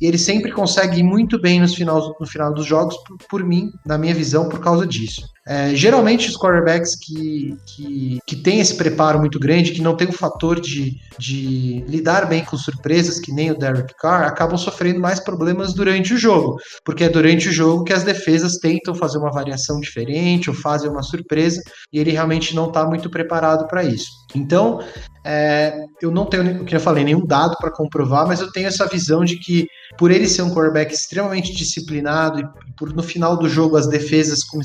[0.00, 3.44] e ele sempre consegue ir muito bem nos final, no final dos jogos, por, por
[3.44, 5.33] mim, na minha visão, por causa disso.
[5.46, 10.08] É, geralmente, os quarterbacks que, que, que têm esse preparo muito grande, que não tem
[10.08, 15.00] o fator de, de lidar bem com surpresas, que nem o Derek Carr, acabam sofrendo
[15.00, 19.18] mais problemas durante o jogo, porque é durante o jogo que as defesas tentam fazer
[19.18, 21.60] uma variação diferente ou fazem uma surpresa
[21.92, 24.23] e ele realmente não está muito preparado para isso.
[24.34, 24.80] Então,
[25.24, 28.86] é, eu não tenho, como eu falei, nenhum dado para comprovar, mas eu tenho essa
[28.86, 29.66] visão de que
[29.96, 32.44] por ele ser um quarterback extremamente disciplinado e
[32.76, 34.60] por no final do jogo as defesas com,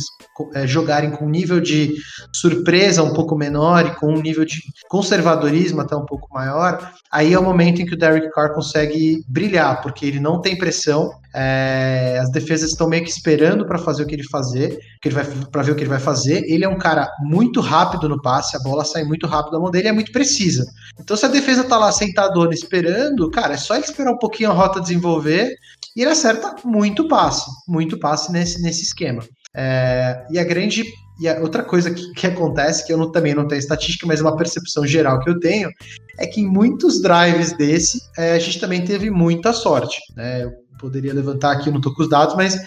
[0.53, 1.95] é, jogarem com um nível de
[2.33, 7.33] surpresa um pouco menor e com um nível de conservadorismo até um pouco maior, aí
[7.33, 11.11] é o momento em que o Derek Carr consegue brilhar, porque ele não tem pressão,
[11.33, 14.79] é, as defesas estão meio que esperando para fazer o que ele fazer,
[15.11, 16.43] vai para ver o que ele vai fazer.
[16.45, 19.71] Ele é um cara muito rápido no passe, a bola sai muito rápido da mão
[19.71, 20.65] dele, é muito precisa.
[20.99, 24.53] Então se a defesa tá lá sentadona esperando, cara, é só esperar um pouquinho a
[24.53, 25.53] rota desenvolver
[25.95, 29.23] e ele acerta muito passe, muito passe nesse, nesse esquema.
[29.55, 30.83] É, e a grande
[31.19, 34.21] e a outra coisa que, que acontece, que eu não, também não tenho estatística, mas
[34.21, 35.69] é uma percepção geral que eu tenho,
[36.17, 39.99] é que em muitos drives desse, é, a gente também teve muita sorte.
[40.15, 40.49] Né?
[40.79, 42.57] Poderia levantar aqui, não estou com os dados, mas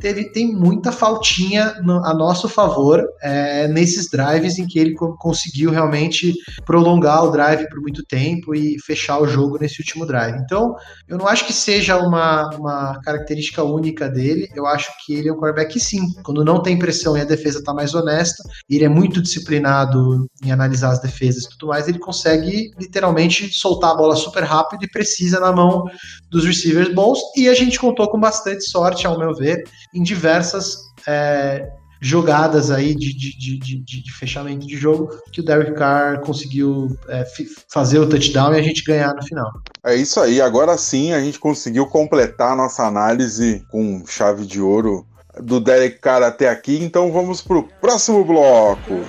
[0.00, 5.16] teve, tem muita faltinha no, a nosso favor é, nesses drives em que ele co
[5.16, 6.34] conseguiu realmente
[6.66, 10.36] prolongar o drive por muito tempo e fechar o jogo nesse último drive.
[10.38, 10.74] Então,
[11.08, 15.32] eu não acho que seja uma, uma característica única dele, eu acho que ele é
[15.32, 16.00] um quarterback sim.
[16.24, 20.50] Quando não tem pressão e a defesa está mais honesta, ele é muito disciplinado em
[20.50, 24.90] analisar as defesas e tudo mais, ele consegue literalmente soltar a bola super rápido e
[24.90, 25.84] precisa na mão
[26.30, 30.76] dos receivers bons, e a gente contou com bastante sorte, ao meu ver, em diversas
[31.06, 31.68] é,
[32.02, 37.24] jogadas aí de, de, de, de, fechamento de jogo que o Derek Carr conseguiu é,
[37.68, 39.52] fazer o touchdown e a gente ganhar no final.
[39.84, 44.60] É isso aí, agora sim a gente conseguiu completar a nossa análise com chave de
[44.60, 45.06] ouro
[45.40, 49.00] do Derek Carr até aqui, então vamos pro próximo bloco.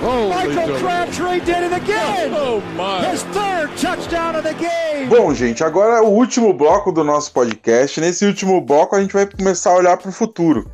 [0.00, 2.32] Michael Crabtree did it again.
[2.34, 3.04] Oh, my.
[3.10, 5.08] His third touchdown of the game.
[5.08, 8.00] Bom, gente, agora é o último bloco do nosso podcast.
[8.00, 10.70] Nesse último bloco a gente vai começar a olhar para o futuro.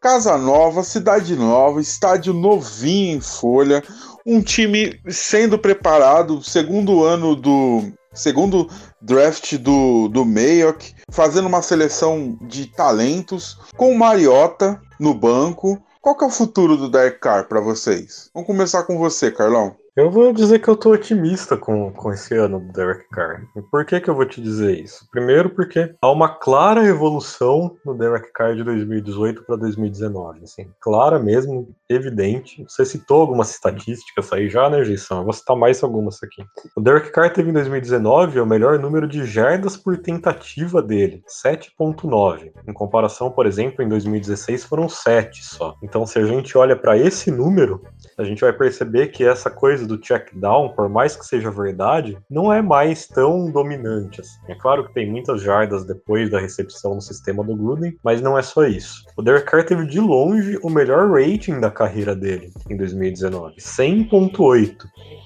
[0.00, 3.82] casa nova, cidade nova, estádio novinho em folha,
[4.24, 7.92] um time sendo preparado, segundo ano do.
[8.14, 8.70] Segundo
[9.02, 15.78] draft do, do Mayock, fazendo uma seleção de talentos, com o Mariota no banco.
[16.06, 18.30] Qual que é o futuro do Derek para vocês?
[18.32, 19.76] Vamos começar com você, Carlão.
[19.96, 23.46] Eu vou dizer que eu tô otimista com, com esse ano do Derek Carr.
[23.70, 25.08] Por que que eu vou te dizer isso?
[25.10, 31.18] Primeiro porque há uma clara evolução no Derek Carr de 2018 para 2019, assim, clara
[31.18, 32.62] mesmo, evidente.
[32.68, 35.20] Você citou algumas estatísticas aí já, né, Geição?
[35.20, 36.44] Eu vou citar mais algumas aqui.
[36.76, 42.52] O Derek Carr teve em 2019 o melhor número de jardas por tentativa dele, 7.9.
[42.68, 45.74] Em comparação, por exemplo, em 2016 foram 7 só.
[45.82, 47.80] Então, se a gente olha para esse número,
[48.18, 52.16] a gente vai perceber que essa coisa do check down, por mais que seja verdade,
[52.30, 54.20] não é mais tão dominante.
[54.20, 54.38] Assim.
[54.48, 58.38] É claro que tem muitas jardas depois da recepção no sistema do Gruden, mas não
[58.38, 59.04] é só isso.
[59.16, 64.76] O Derek Carr teve de longe o melhor rating da carreira dele em 2019, 100.8,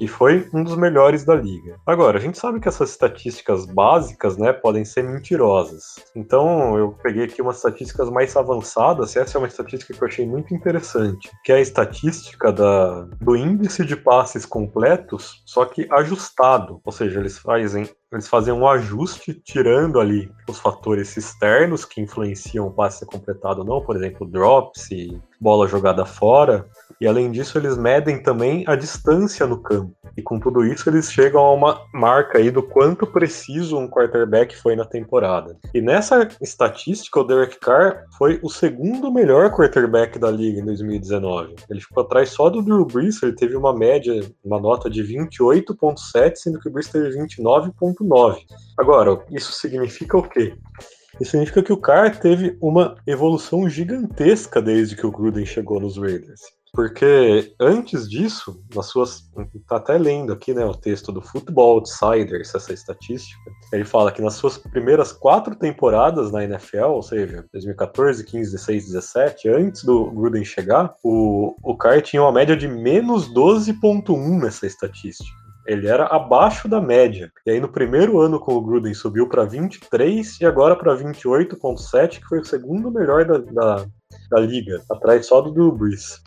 [0.00, 1.76] e foi um dos melhores da liga.
[1.86, 5.96] Agora, a gente sabe que essas estatísticas básicas, né, podem ser mentirosas.
[6.16, 10.26] Então, eu peguei aqui umas estatísticas mais avançadas, essa é uma estatística que eu achei
[10.26, 12.79] muito interessante, que é a estatística da,
[13.20, 16.80] do índice de passes completos, só que ajustado.
[16.84, 22.66] Ou seja, eles fazem eles fazem um ajuste tirando ali os fatores externos que influenciam
[22.66, 26.68] o passe ser completado ou não, por exemplo, drops e bola jogada fora.
[27.00, 29.96] E além disso, eles medem também a distância no campo.
[30.16, 34.54] E com tudo isso, eles chegam a uma marca aí do quanto preciso um quarterback
[34.54, 35.56] foi na temporada.
[35.72, 41.54] E nessa estatística, o Derek Carr foi o segundo melhor quarterback da liga em 2019.
[41.70, 46.36] Ele ficou atrás só do Drew Brees, ele teve uma média, uma nota de 28.7,
[46.36, 48.40] sendo que o Brees teve 29.9.
[48.78, 50.54] Agora, isso significa o quê?
[51.18, 55.96] Isso significa que o Carr teve uma evolução gigantesca desde que o Gruden chegou nos
[55.96, 56.59] Raiders.
[56.72, 59.28] Porque antes disso, nas suas.
[59.66, 63.50] Tá até lendo aqui, né, o texto do Football Outsiders, essa estatística.
[63.72, 68.86] Ele fala que nas suas primeiras quatro temporadas na NFL, ou seja, 2014, 15, 16,
[68.86, 74.66] 17, antes do Gruden chegar, o, o Carr tinha uma média de menos 12,1 nessa
[74.66, 75.40] estatística.
[75.66, 77.30] Ele era abaixo da média.
[77.46, 82.20] E aí no primeiro ano com o Gruden subiu para 23 e agora para 28,7,
[82.20, 83.86] que foi o segundo melhor da, da,
[84.30, 86.22] da liga, atrás só do Drew Brees.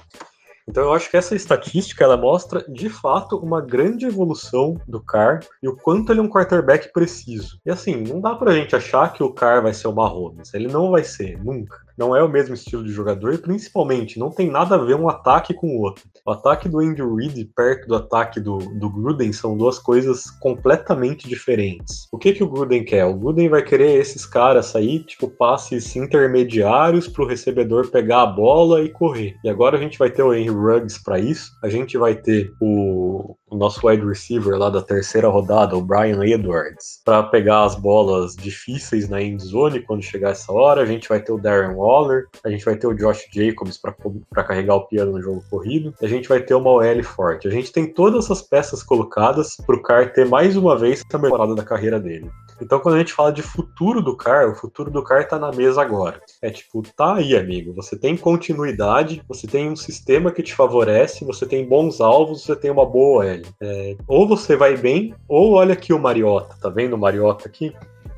[0.68, 5.42] Então eu acho que essa estatística ela mostra de fato uma grande evolução do Carr
[5.62, 7.60] e o quanto ele é um quarterback preciso.
[7.66, 10.54] E assim, não dá pra gente achar que o Carr vai ser o Mahomes.
[10.54, 14.30] Ele não vai ser, nunca não é o mesmo estilo de jogador e principalmente não
[14.30, 16.04] tem nada a ver um ataque com o outro.
[16.26, 21.28] O ataque do Andy Reid perto do ataque do, do Gruden são duas coisas completamente
[21.28, 22.08] diferentes.
[22.12, 23.06] O que que o Gruden quer?
[23.06, 28.28] O Gruden vai querer esses caras aí, tipo passes intermediários para o recebedor pegar a
[28.28, 29.36] bola e correr.
[29.44, 31.52] E agora a gente vai ter o Henry Ruggs para isso.
[31.64, 36.26] A gente vai ter o o nosso wide receiver lá da terceira rodada, o Brian
[36.26, 40.82] Edwards, para pegar as bolas difíceis na end zone quando chegar essa hora.
[40.82, 44.44] A gente vai ter o Darren Waller, a gente vai ter o Josh Jacobs para
[44.44, 47.48] carregar o piano no jogo corrido, a gente vai ter uma OL forte.
[47.48, 51.18] A gente tem todas essas peças colocadas para o Carr ter mais uma vez a
[51.18, 52.30] temporada da carreira dele.
[52.62, 55.52] Então, quando a gente fala de futuro do Car, o futuro do Car tá na
[55.52, 56.22] mesa agora.
[56.42, 57.74] É tipo, tá aí, amigo.
[57.74, 62.56] Você tem continuidade, você tem um sistema que te favorece, você tem bons alvos, você
[62.56, 63.46] tem uma boa L.
[63.62, 66.56] É, ou você vai bem, ou olha aqui o Mariota.
[66.62, 67.74] Tá vendo o Mariota aqui?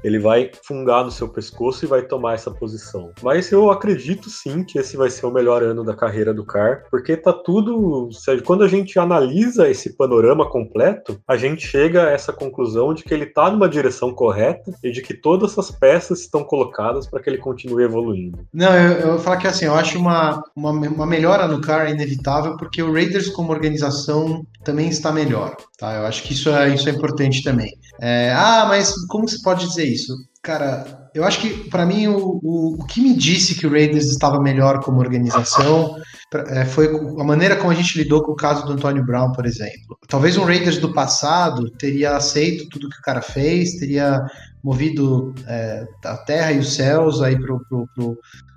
[0.06, 3.12] Ele vai fungar no seu pescoço e vai tomar essa posição.
[3.24, 6.84] Mas eu acredito sim que esse vai ser o melhor ano da carreira do Carr,
[6.92, 8.10] porque tá tudo.
[8.46, 13.14] Quando a gente analisa esse panorama completo, a gente chega a essa conclusão de que
[13.14, 17.30] ele tá numa direção correta e de que todas essas peças estão colocadas para que
[17.30, 18.38] ele continue evoluindo.
[18.54, 21.90] Não, eu, eu vou falar que assim, eu acho uma, uma, uma melhora no Carr
[21.90, 25.56] inevitável, porque o Raiders como organização também está melhor.
[25.78, 25.94] Tá?
[25.96, 27.72] Eu acho que isso é, isso é importante também.
[28.00, 29.95] É, ah, mas como você pode dizer isso?
[30.42, 34.06] Cara, eu acho que para mim o, o, o, que me disse que o Raiders
[34.06, 35.96] estava melhor como organização
[36.50, 39.46] é, foi a maneira como a gente lidou com o caso do Antônio Brown, por
[39.46, 39.98] exemplo.
[40.08, 44.22] Talvez um Raiders do passado teria aceito tudo que o cara fez, teria
[44.66, 47.38] movido é, a terra e os céus aí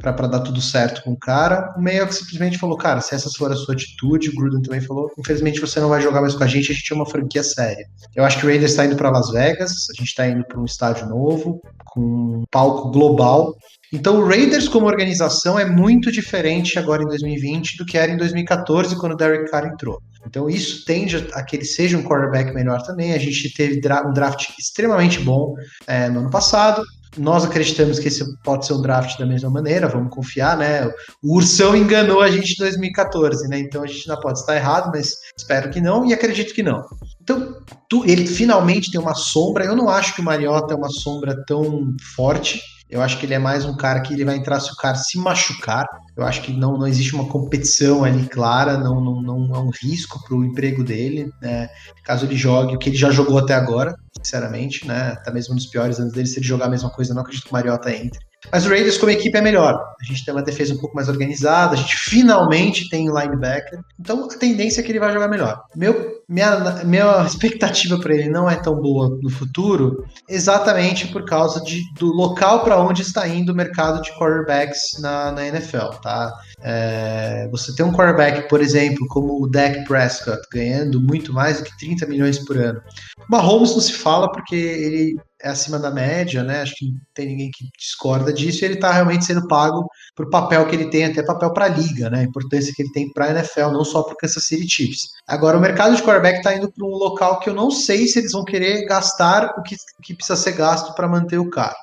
[0.00, 1.74] para dar tudo certo com o cara.
[1.76, 4.80] O meio que simplesmente falou, cara, se essa for a sua atitude, o Gruden também
[4.80, 7.42] falou, infelizmente você não vai jogar mais com a gente, a gente é uma franquia
[7.42, 7.86] séria.
[8.16, 10.58] Eu acho que o Raiders está indo para Las Vegas, a gente está indo para
[10.58, 13.54] um estádio novo, com um palco global,
[13.92, 18.16] então, o Raiders como organização é muito diferente agora em 2020 do que era em
[18.16, 20.02] 2014, quando o Derek Carr entrou.
[20.26, 23.14] Então, isso tende a que ele seja um quarterback melhor também.
[23.14, 25.54] A gente teve um draft extremamente bom
[25.86, 26.82] é, no ano passado.
[27.16, 30.86] nós acreditamos que esse pode ser um draft da mesma maneira, vamos confiar, né?
[31.22, 33.58] O Ursão enganou a gente em 2014, né?
[33.58, 36.84] Então a gente ainda pode estar errado, mas espero que não e acredito que não.
[37.22, 37.56] Então,
[37.88, 39.64] tu, ele finalmente tem uma sombra.
[39.64, 42.60] Eu não acho que o Mariota é uma sombra tão forte.
[42.90, 44.96] Eu acho que ele é mais um cara que ele vai entrar se o cara
[44.96, 45.86] se machucar.
[46.16, 49.70] Eu acho que não, não existe uma competição ali clara, não, não, não é um
[49.82, 51.68] risco para o emprego dele, né?
[52.04, 55.12] Caso ele jogue o que ele já jogou até agora, sinceramente, né?
[55.12, 57.50] Até mesmo nos piores anos dele, se ele jogar a mesma coisa, não acredito que
[57.50, 58.18] o Mariota entre.
[58.52, 59.74] Mas o Raiders, como equipe, é melhor.
[60.00, 63.80] A gente tem uma defesa um pouco mais organizada, a gente finalmente tem linebacker.
[63.98, 65.60] Então a tendência é que ele vai jogar melhor.
[65.74, 71.60] Meu, minha, minha expectativa para ele não é tão boa no futuro, exatamente por causa
[71.62, 75.88] de, do local para onde está indo o mercado de quarterbacks na, na NFL.
[76.02, 76.32] Tá?
[76.62, 81.64] É, você tem um quarterback, por exemplo, como o Dak Prescott, ganhando muito mais do
[81.64, 82.80] que 30 milhões por ano.
[83.18, 86.62] O Mahomes não se fala porque ele é acima da média, né?
[86.62, 88.62] Acho que não tem ninguém que discorda disso.
[88.62, 89.86] E ele está realmente sendo pago
[90.16, 92.20] por papel que ele tem, até papel para a liga, né?
[92.20, 95.08] A importância que ele tem para a NFL, não só para o Kansas City Chiefs.
[95.26, 98.18] Agora, o mercado de quarterback está indo para um local que eu não sei se
[98.18, 101.76] eles vão querer gastar o que, que precisa ser gasto para manter o cara.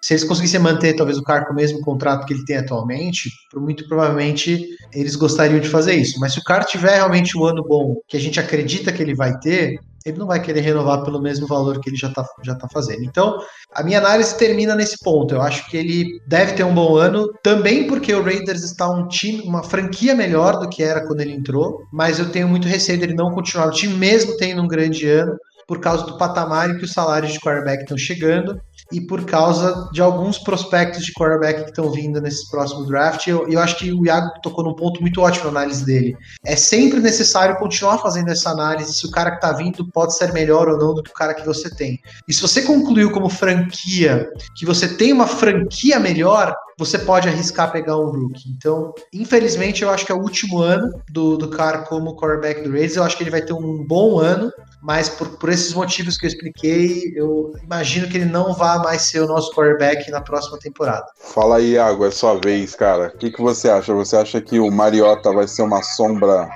[0.00, 3.30] Se eles conseguissem manter talvez o cara com o mesmo contrato que ele tem atualmente,
[3.54, 6.18] muito provavelmente eles gostariam de fazer isso.
[6.18, 9.14] Mas se o cara tiver realmente um ano bom, que a gente acredita que ele
[9.14, 12.54] vai ter, ele não vai querer renovar pelo mesmo valor que ele já está já
[12.54, 13.04] tá fazendo.
[13.04, 13.38] Então,
[13.72, 15.34] a minha análise termina nesse ponto.
[15.34, 19.06] Eu acho que ele deve ter um bom ano, também porque o Raiders está um
[19.08, 22.98] time, uma franquia melhor do que era quando ele entrou, mas eu tenho muito receio
[22.98, 25.36] dele não continuar o time, mesmo tendo um grande ano,
[25.66, 28.60] por causa do patamar em que os salários de quarterback estão chegando
[28.92, 33.26] e por causa de alguns prospectos de quarterback que estão vindo nesse próximo draft.
[33.26, 36.16] Eu, eu acho que o Iago tocou num ponto muito ótimo na análise dele.
[36.44, 40.32] É sempre necessário continuar fazendo essa análise se o cara que está vindo pode ser
[40.32, 41.98] melhor ou não do que o cara que você tem.
[42.28, 47.70] E se você concluiu como franquia que você tem uma franquia melhor, você pode arriscar
[47.70, 48.50] pegar um rookie.
[48.50, 52.70] Então, infelizmente, eu acho que é o último ano do, do cara como quarterback do
[52.70, 52.96] Raiders.
[52.96, 56.26] Eu acho que ele vai ter um bom ano, mas por, por esses motivos que
[56.26, 60.58] eu expliquei, eu imagino que ele não vá mais ser o nosso quarterback na próxima
[60.58, 61.06] temporada.
[61.18, 63.12] Fala aí, Iago, é sua vez, cara.
[63.14, 63.94] O que, que você acha?
[63.94, 66.48] Você acha que o Mariota vai ser uma sombra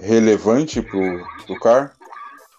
[0.00, 1.95] relevante pro, pro Car?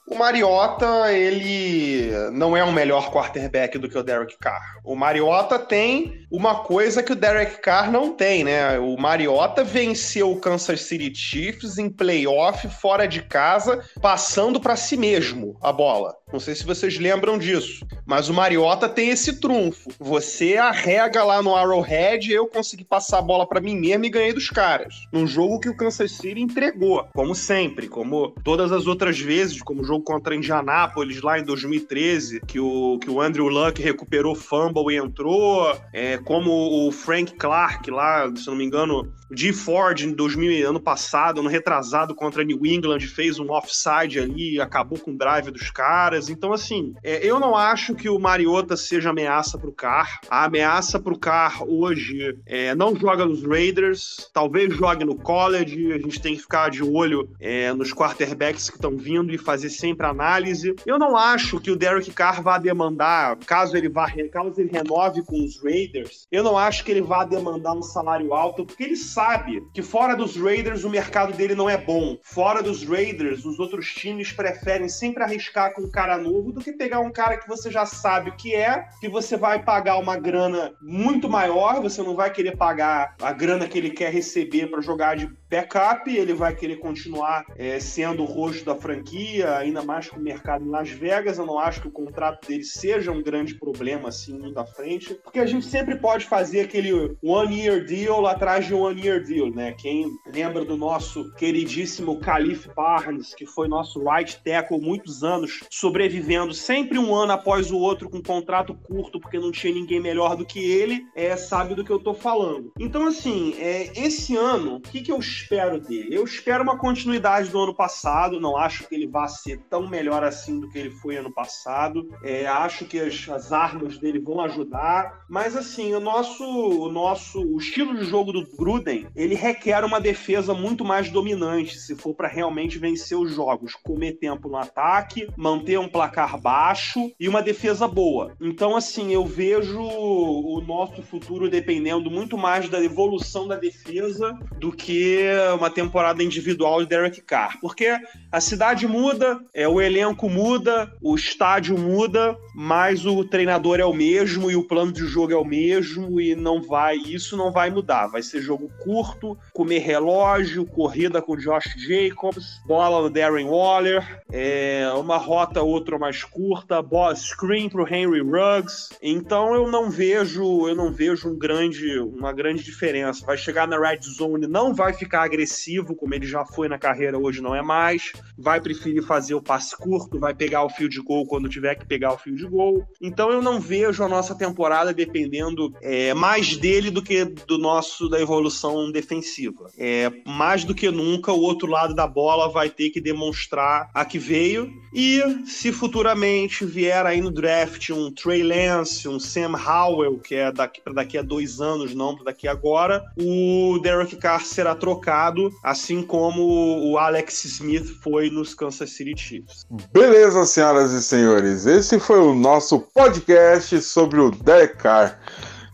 [0.09, 4.79] O Mariota, ele não é um melhor quarterback do que o Derek Carr.
[4.81, 8.79] O Mariota tem uma coisa que o Derek Carr não tem, né?
[8.79, 14.95] O Mariota venceu o Kansas City Chiefs em playoff fora de casa, passando para si
[14.95, 16.15] mesmo a bola.
[16.31, 19.89] Não sei se vocês lembram disso, mas o Mariota tem esse trunfo.
[19.97, 24.33] Você arrega lá no Arrowhead, eu consegui passar a bola para mim mesmo e ganhei
[24.33, 25.07] dos caras.
[25.13, 29.81] Num jogo que o Kansas City entregou, como sempre, como todas as outras vezes, como
[29.81, 34.93] o jogo contra Indianápolis lá em 2013, que o, que o Andrew Luck recuperou fumble
[34.93, 39.53] e entrou, é, como o Frank Clark lá, se não me engano, G.
[39.53, 44.99] Ford em 2000, ano passado, ano retrasado contra New England, fez um offside ali, acabou
[44.99, 46.16] com o drive dos caras.
[46.29, 50.19] Então, assim, é, eu não acho que o Mariota seja ameaça pro Carr.
[50.29, 55.93] A ameaça pro Carr hoje é, não joga nos Raiders, talvez jogue no college.
[55.93, 59.69] A gente tem que ficar de olho é, nos quarterbacks que estão vindo e fazer
[59.69, 60.75] sempre análise.
[60.85, 65.23] Eu não acho que o Derek Carr vá demandar, caso ele vá, caso ele renove
[65.23, 68.95] com os Raiders, eu não acho que ele vá demandar um salário alto, porque ele
[68.95, 72.17] sabe que fora dos Raiders o mercado dele não é bom.
[72.23, 76.71] Fora dos Raiders, os outros times preferem sempre arriscar com um cara novo do que
[76.71, 80.15] pegar um cara que você já sabe o que é, que você vai pagar uma
[80.15, 84.79] grana muito maior, você não vai querer pagar a grana que ele quer receber para
[84.79, 90.09] jogar de backup, ele vai querer continuar é, sendo o rosto da franquia, ainda mais
[90.09, 91.37] com o mercado em Las Vegas.
[91.37, 95.15] Eu não acho que o contrato dele seja um grande problema assim indo à frente,
[95.15, 99.49] porque a gente sempre pode fazer aquele one year deal atrás de one year deal,
[99.49, 99.73] né?
[99.73, 105.61] Quem lembra do nosso queridíssimo Calif Barnes, que foi nosso right tackle muitos anos,
[105.97, 109.99] sobrevivendo sempre um ano após o outro com um contrato curto, porque não tinha ninguém
[109.99, 112.71] melhor do que ele, é, sabe do que eu tô falando.
[112.79, 116.15] Então, assim, é, esse ano, o que, que eu espero dele?
[116.15, 120.23] Eu espero uma continuidade do ano passado, não acho que ele vá ser tão melhor
[120.23, 122.07] assim do que ele foi ano passado.
[122.23, 127.41] É, acho que as, as, armas dele vão ajudar, mas assim, o nosso, o nosso
[127.41, 132.13] o estilo de jogo do Gruden, ele requer uma defesa muito mais dominante se for
[132.13, 137.27] para realmente vencer os jogos, comer tempo no ataque, manter um um placar baixo e
[137.27, 138.35] uma defesa boa.
[138.41, 144.71] Então, assim, eu vejo o nosso futuro dependendo muito mais da evolução da defesa do
[144.71, 147.57] que uma temporada individual de Derek Carr.
[147.61, 147.97] Porque
[148.31, 153.93] a cidade muda, é, o elenco muda, o estádio muda, mas o treinador é o
[153.93, 157.69] mesmo e o plano de jogo é o mesmo e não vai, isso não vai
[157.69, 158.07] mudar.
[158.07, 164.89] Vai ser jogo curto, comer relógio, corrida com Josh Jacobs, bola no Darren Waller, é,
[164.97, 168.89] uma rota outra mais curta, bola, screen pro Henry Ruggs.
[169.01, 173.25] Então eu não vejo, eu não vejo um grande, uma grande diferença.
[173.25, 177.17] Vai chegar na red zone, não vai ficar agressivo como ele já foi na carreira,
[177.17, 178.11] hoje não é mais.
[178.37, 182.13] Vai preferir fazer o passe curto, vai pegar o field goal quando tiver que pegar
[182.13, 182.85] o field goal.
[183.01, 188.09] Então eu não vejo a nossa temporada dependendo é, mais dele do que do nosso
[188.09, 189.69] da evolução defensiva.
[189.77, 194.05] É, mais do que nunca o outro lado da bola vai ter que demonstrar a
[194.05, 200.19] que veio e se futuramente vier aí no draft um Trey Lance, um Sam Howell,
[200.19, 204.45] que é daqui para daqui a dois anos, não para daqui agora, o Derek Carr
[204.45, 209.65] será trocado, assim como o Alex Smith foi nos Kansas City Chiefs.
[209.91, 215.19] Beleza, senhoras e senhores, esse foi o nosso podcast sobre o Derek Carr.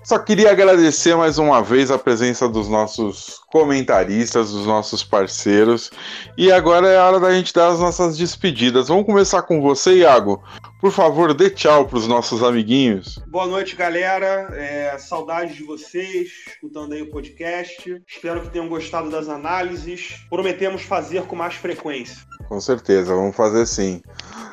[0.03, 5.91] Só queria agradecer mais uma vez a presença dos nossos comentaristas, dos nossos parceiros.
[6.37, 8.89] E agora é a hora da gente dar as nossas despedidas.
[8.89, 10.43] Vamos começar com você, Iago.
[10.81, 13.17] Por favor, dê tchau para os nossos amiguinhos.
[13.27, 14.49] Boa noite, galera.
[14.51, 18.03] É, saudades de vocês, escutando aí o podcast.
[18.05, 20.25] Espero que tenham gostado das análises.
[20.29, 22.17] Prometemos fazer com mais frequência.
[22.49, 24.01] Com certeza, vamos fazer sim.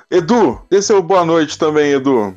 [0.08, 2.36] Edu, dê seu boa noite também, Edu.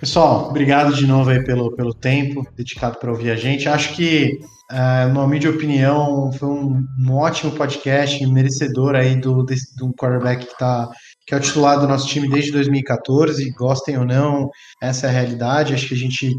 [0.00, 3.68] Pessoal, obrigado de novo aí pelo, pelo tempo dedicado para ouvir a gente.
[3.68, 4.38] Acho que,
[4.70, 10.56] uh, no humilde opinião, foi um, um, ótimo podcast, merecedor aí do, do quarterback que,
[10.56, 10.88] tá,
[11.26, 14.48] que é o titular do nosso time desde 2014, gostem ou não,
[14.80, 15.74] essa é a realidade.
[15.74, 16.32] Acho que a gente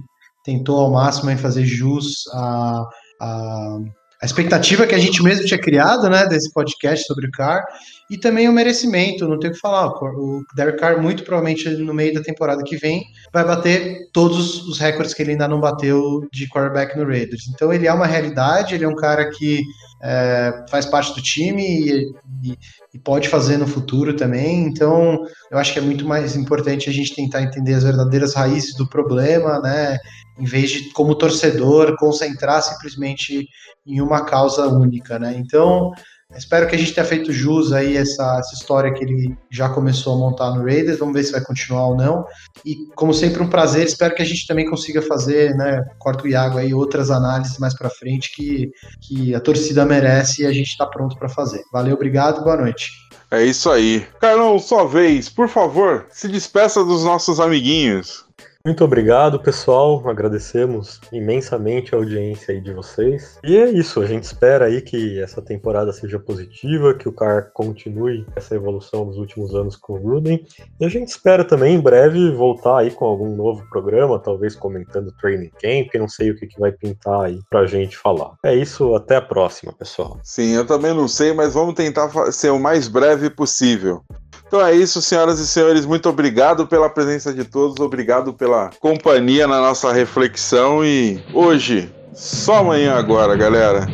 [0.45, 2.81] tentou ao máximo em fazer jus a,
[3.21, 3.77] a,
[4.21, 7.61] a expectativa que a gente mesmo tinha criado, né, desse podcast sobre o Carr
[8.09, 9.87] e também o merecimento, não tem o que falar.
[9.87, 14.79] O Derek Carr, muito provavelmente no meio da temporada que vem, vai bater todos os
[14.79, 17.47] recordes que ele ainda não bateu de quarterback no Raiders.
[17.53, 19.61] Então ele é uma realidade, ele é um cara que
[20.01, 22.11] é, faz parte do time e,
[22.43, 22.57] e,
[22.95, 24.65] e, pode fazer no futuro também.
[24.65, 25.19] Então
[25.51, 28.89] eu acho que é muito mais importante a gente tentar entender as verdadeiras raízes do
[28.89, 29.99] problema, né?
[30.39, 33.45] Em vez de, como torcedor, concentrar simplesmente
[33.85, 35.35] em uma causa única, né?
[35.37, 35.91] Então
[36.35, 40.13] Espero que a gente tenha feito jus aí essa, essa história que ele já começou
[40.13, 40.99] a montar no Raiders.
[40.99, 42.23] Vamos ver se vai continuar ou não.
[42.63, 43.87] E, como sempre, um prazer.
[43.87, 47.75] Espero que a gente também consiga fazer, né, corta o Iago aí, outras análises mais
[47.75, 48.71] para frente que,
[49.01, 51.63] que a torcida merece e a gente está pronto para fazer.
[51.73, 52.91] Valeu, obrigado, boa noite.
[53.31, 54.05] É isso aí.
[54.19, 58.28] Carlão, sua vez, por favor, se despeça dos nossos amiguinhos.
[58.65, 60.05] Muito obrigado, pessoal.
[60.05, 63.39] Agradecemos imensamente a audiência aí de vocês.
[63.41, 67.51] E é isso, a gente espera aí que essa temporada seja positiva, que o CAR
[67.53, 70.45] continue essa evolução dos últimos anos com o Gruden.
[70.77, 75.13] E a gente espera também em breve voltar aí com algum novo programa, talvez comentando
[75.13, 78.33] Training Camp, não sei o que, que vai pintar aí pra gente falar.
[78.43, 80.19] É isso, até a próxima, pessoal.
[80.21, 84.03] Sim, eu também não sei, mas vamos tentar ser o mais breve possível.
[84.49, 85.85] Então é isso, senhoras e senhores.
[85.85, 92.57] Muito obrigado pela presença de todos, obrigado pela companhia na nossa reflexão e hoje, só
[92.57, 93.87] amanhã agora, galera.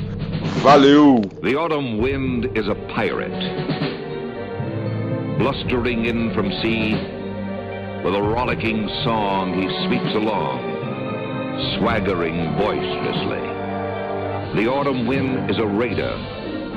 [0.63, 1.19] Valeu!
[1.43, 3.35] The autumn wind is a pirate,
[5.39, 6.93] blustering in from sea,
[8.05, 10.61] with a rollicking song he sweeps along,
[11.75, 13.43] swaggering boisterously.
[14.55, 16.15] The autumn wind is a raider,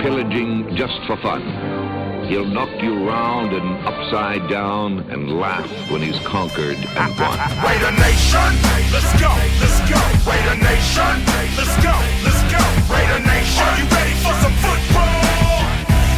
[0.03, 1.98] pillaging just for fun.
[2.29, 7.39] He'll knock you round and upside down and laugh when he's conquered and won.
[7.65, 8.53] Raider Nation,
[8.93, 9.33] let's go,
[9.65, 9.97] let's go.
[10.29, 11.25] Raider Nation,
[11.57, 11.97] let's go,
[12.29, 12.61] let's go.
[12.93, 15.09] Raider Nation, are you ready for some football?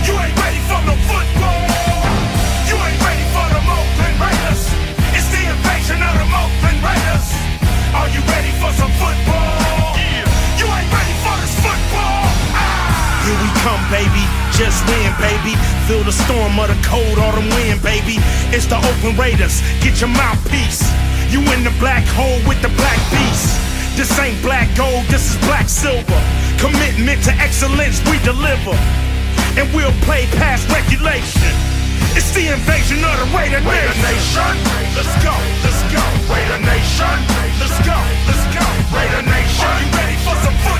[0.03, 1.40] You ain't ready for no football.
[15.91, 18.23] Feel the storm of the cold autumn wind, baby.
[18.55, 19.59] It's the Oakland Raiders.
[19.83, 20.87] Get your mouthpiece.
[21.35, 23.59] You in the black hole with the black beast.
[23.99, 26.23] This ain't black gold, this is black silver.
[26.63, 28.79] Commitment to excellence, we deliver.
[29.59, 31.51] And we'll play past regulation.
[32.15, 34.55] It's the invasion of the Raider, Raider Nation.
[34.95, 35.35] Let's go,
[35.67, 36.05] let's go.
[36.31, 37.19] Raider Nation.
[37.59, 37.99] Let's go,
[38.31, 38.63] let's go.
[38.95, 39.67] Raider Nation.
[39.67, 40.80] Are you ready for some?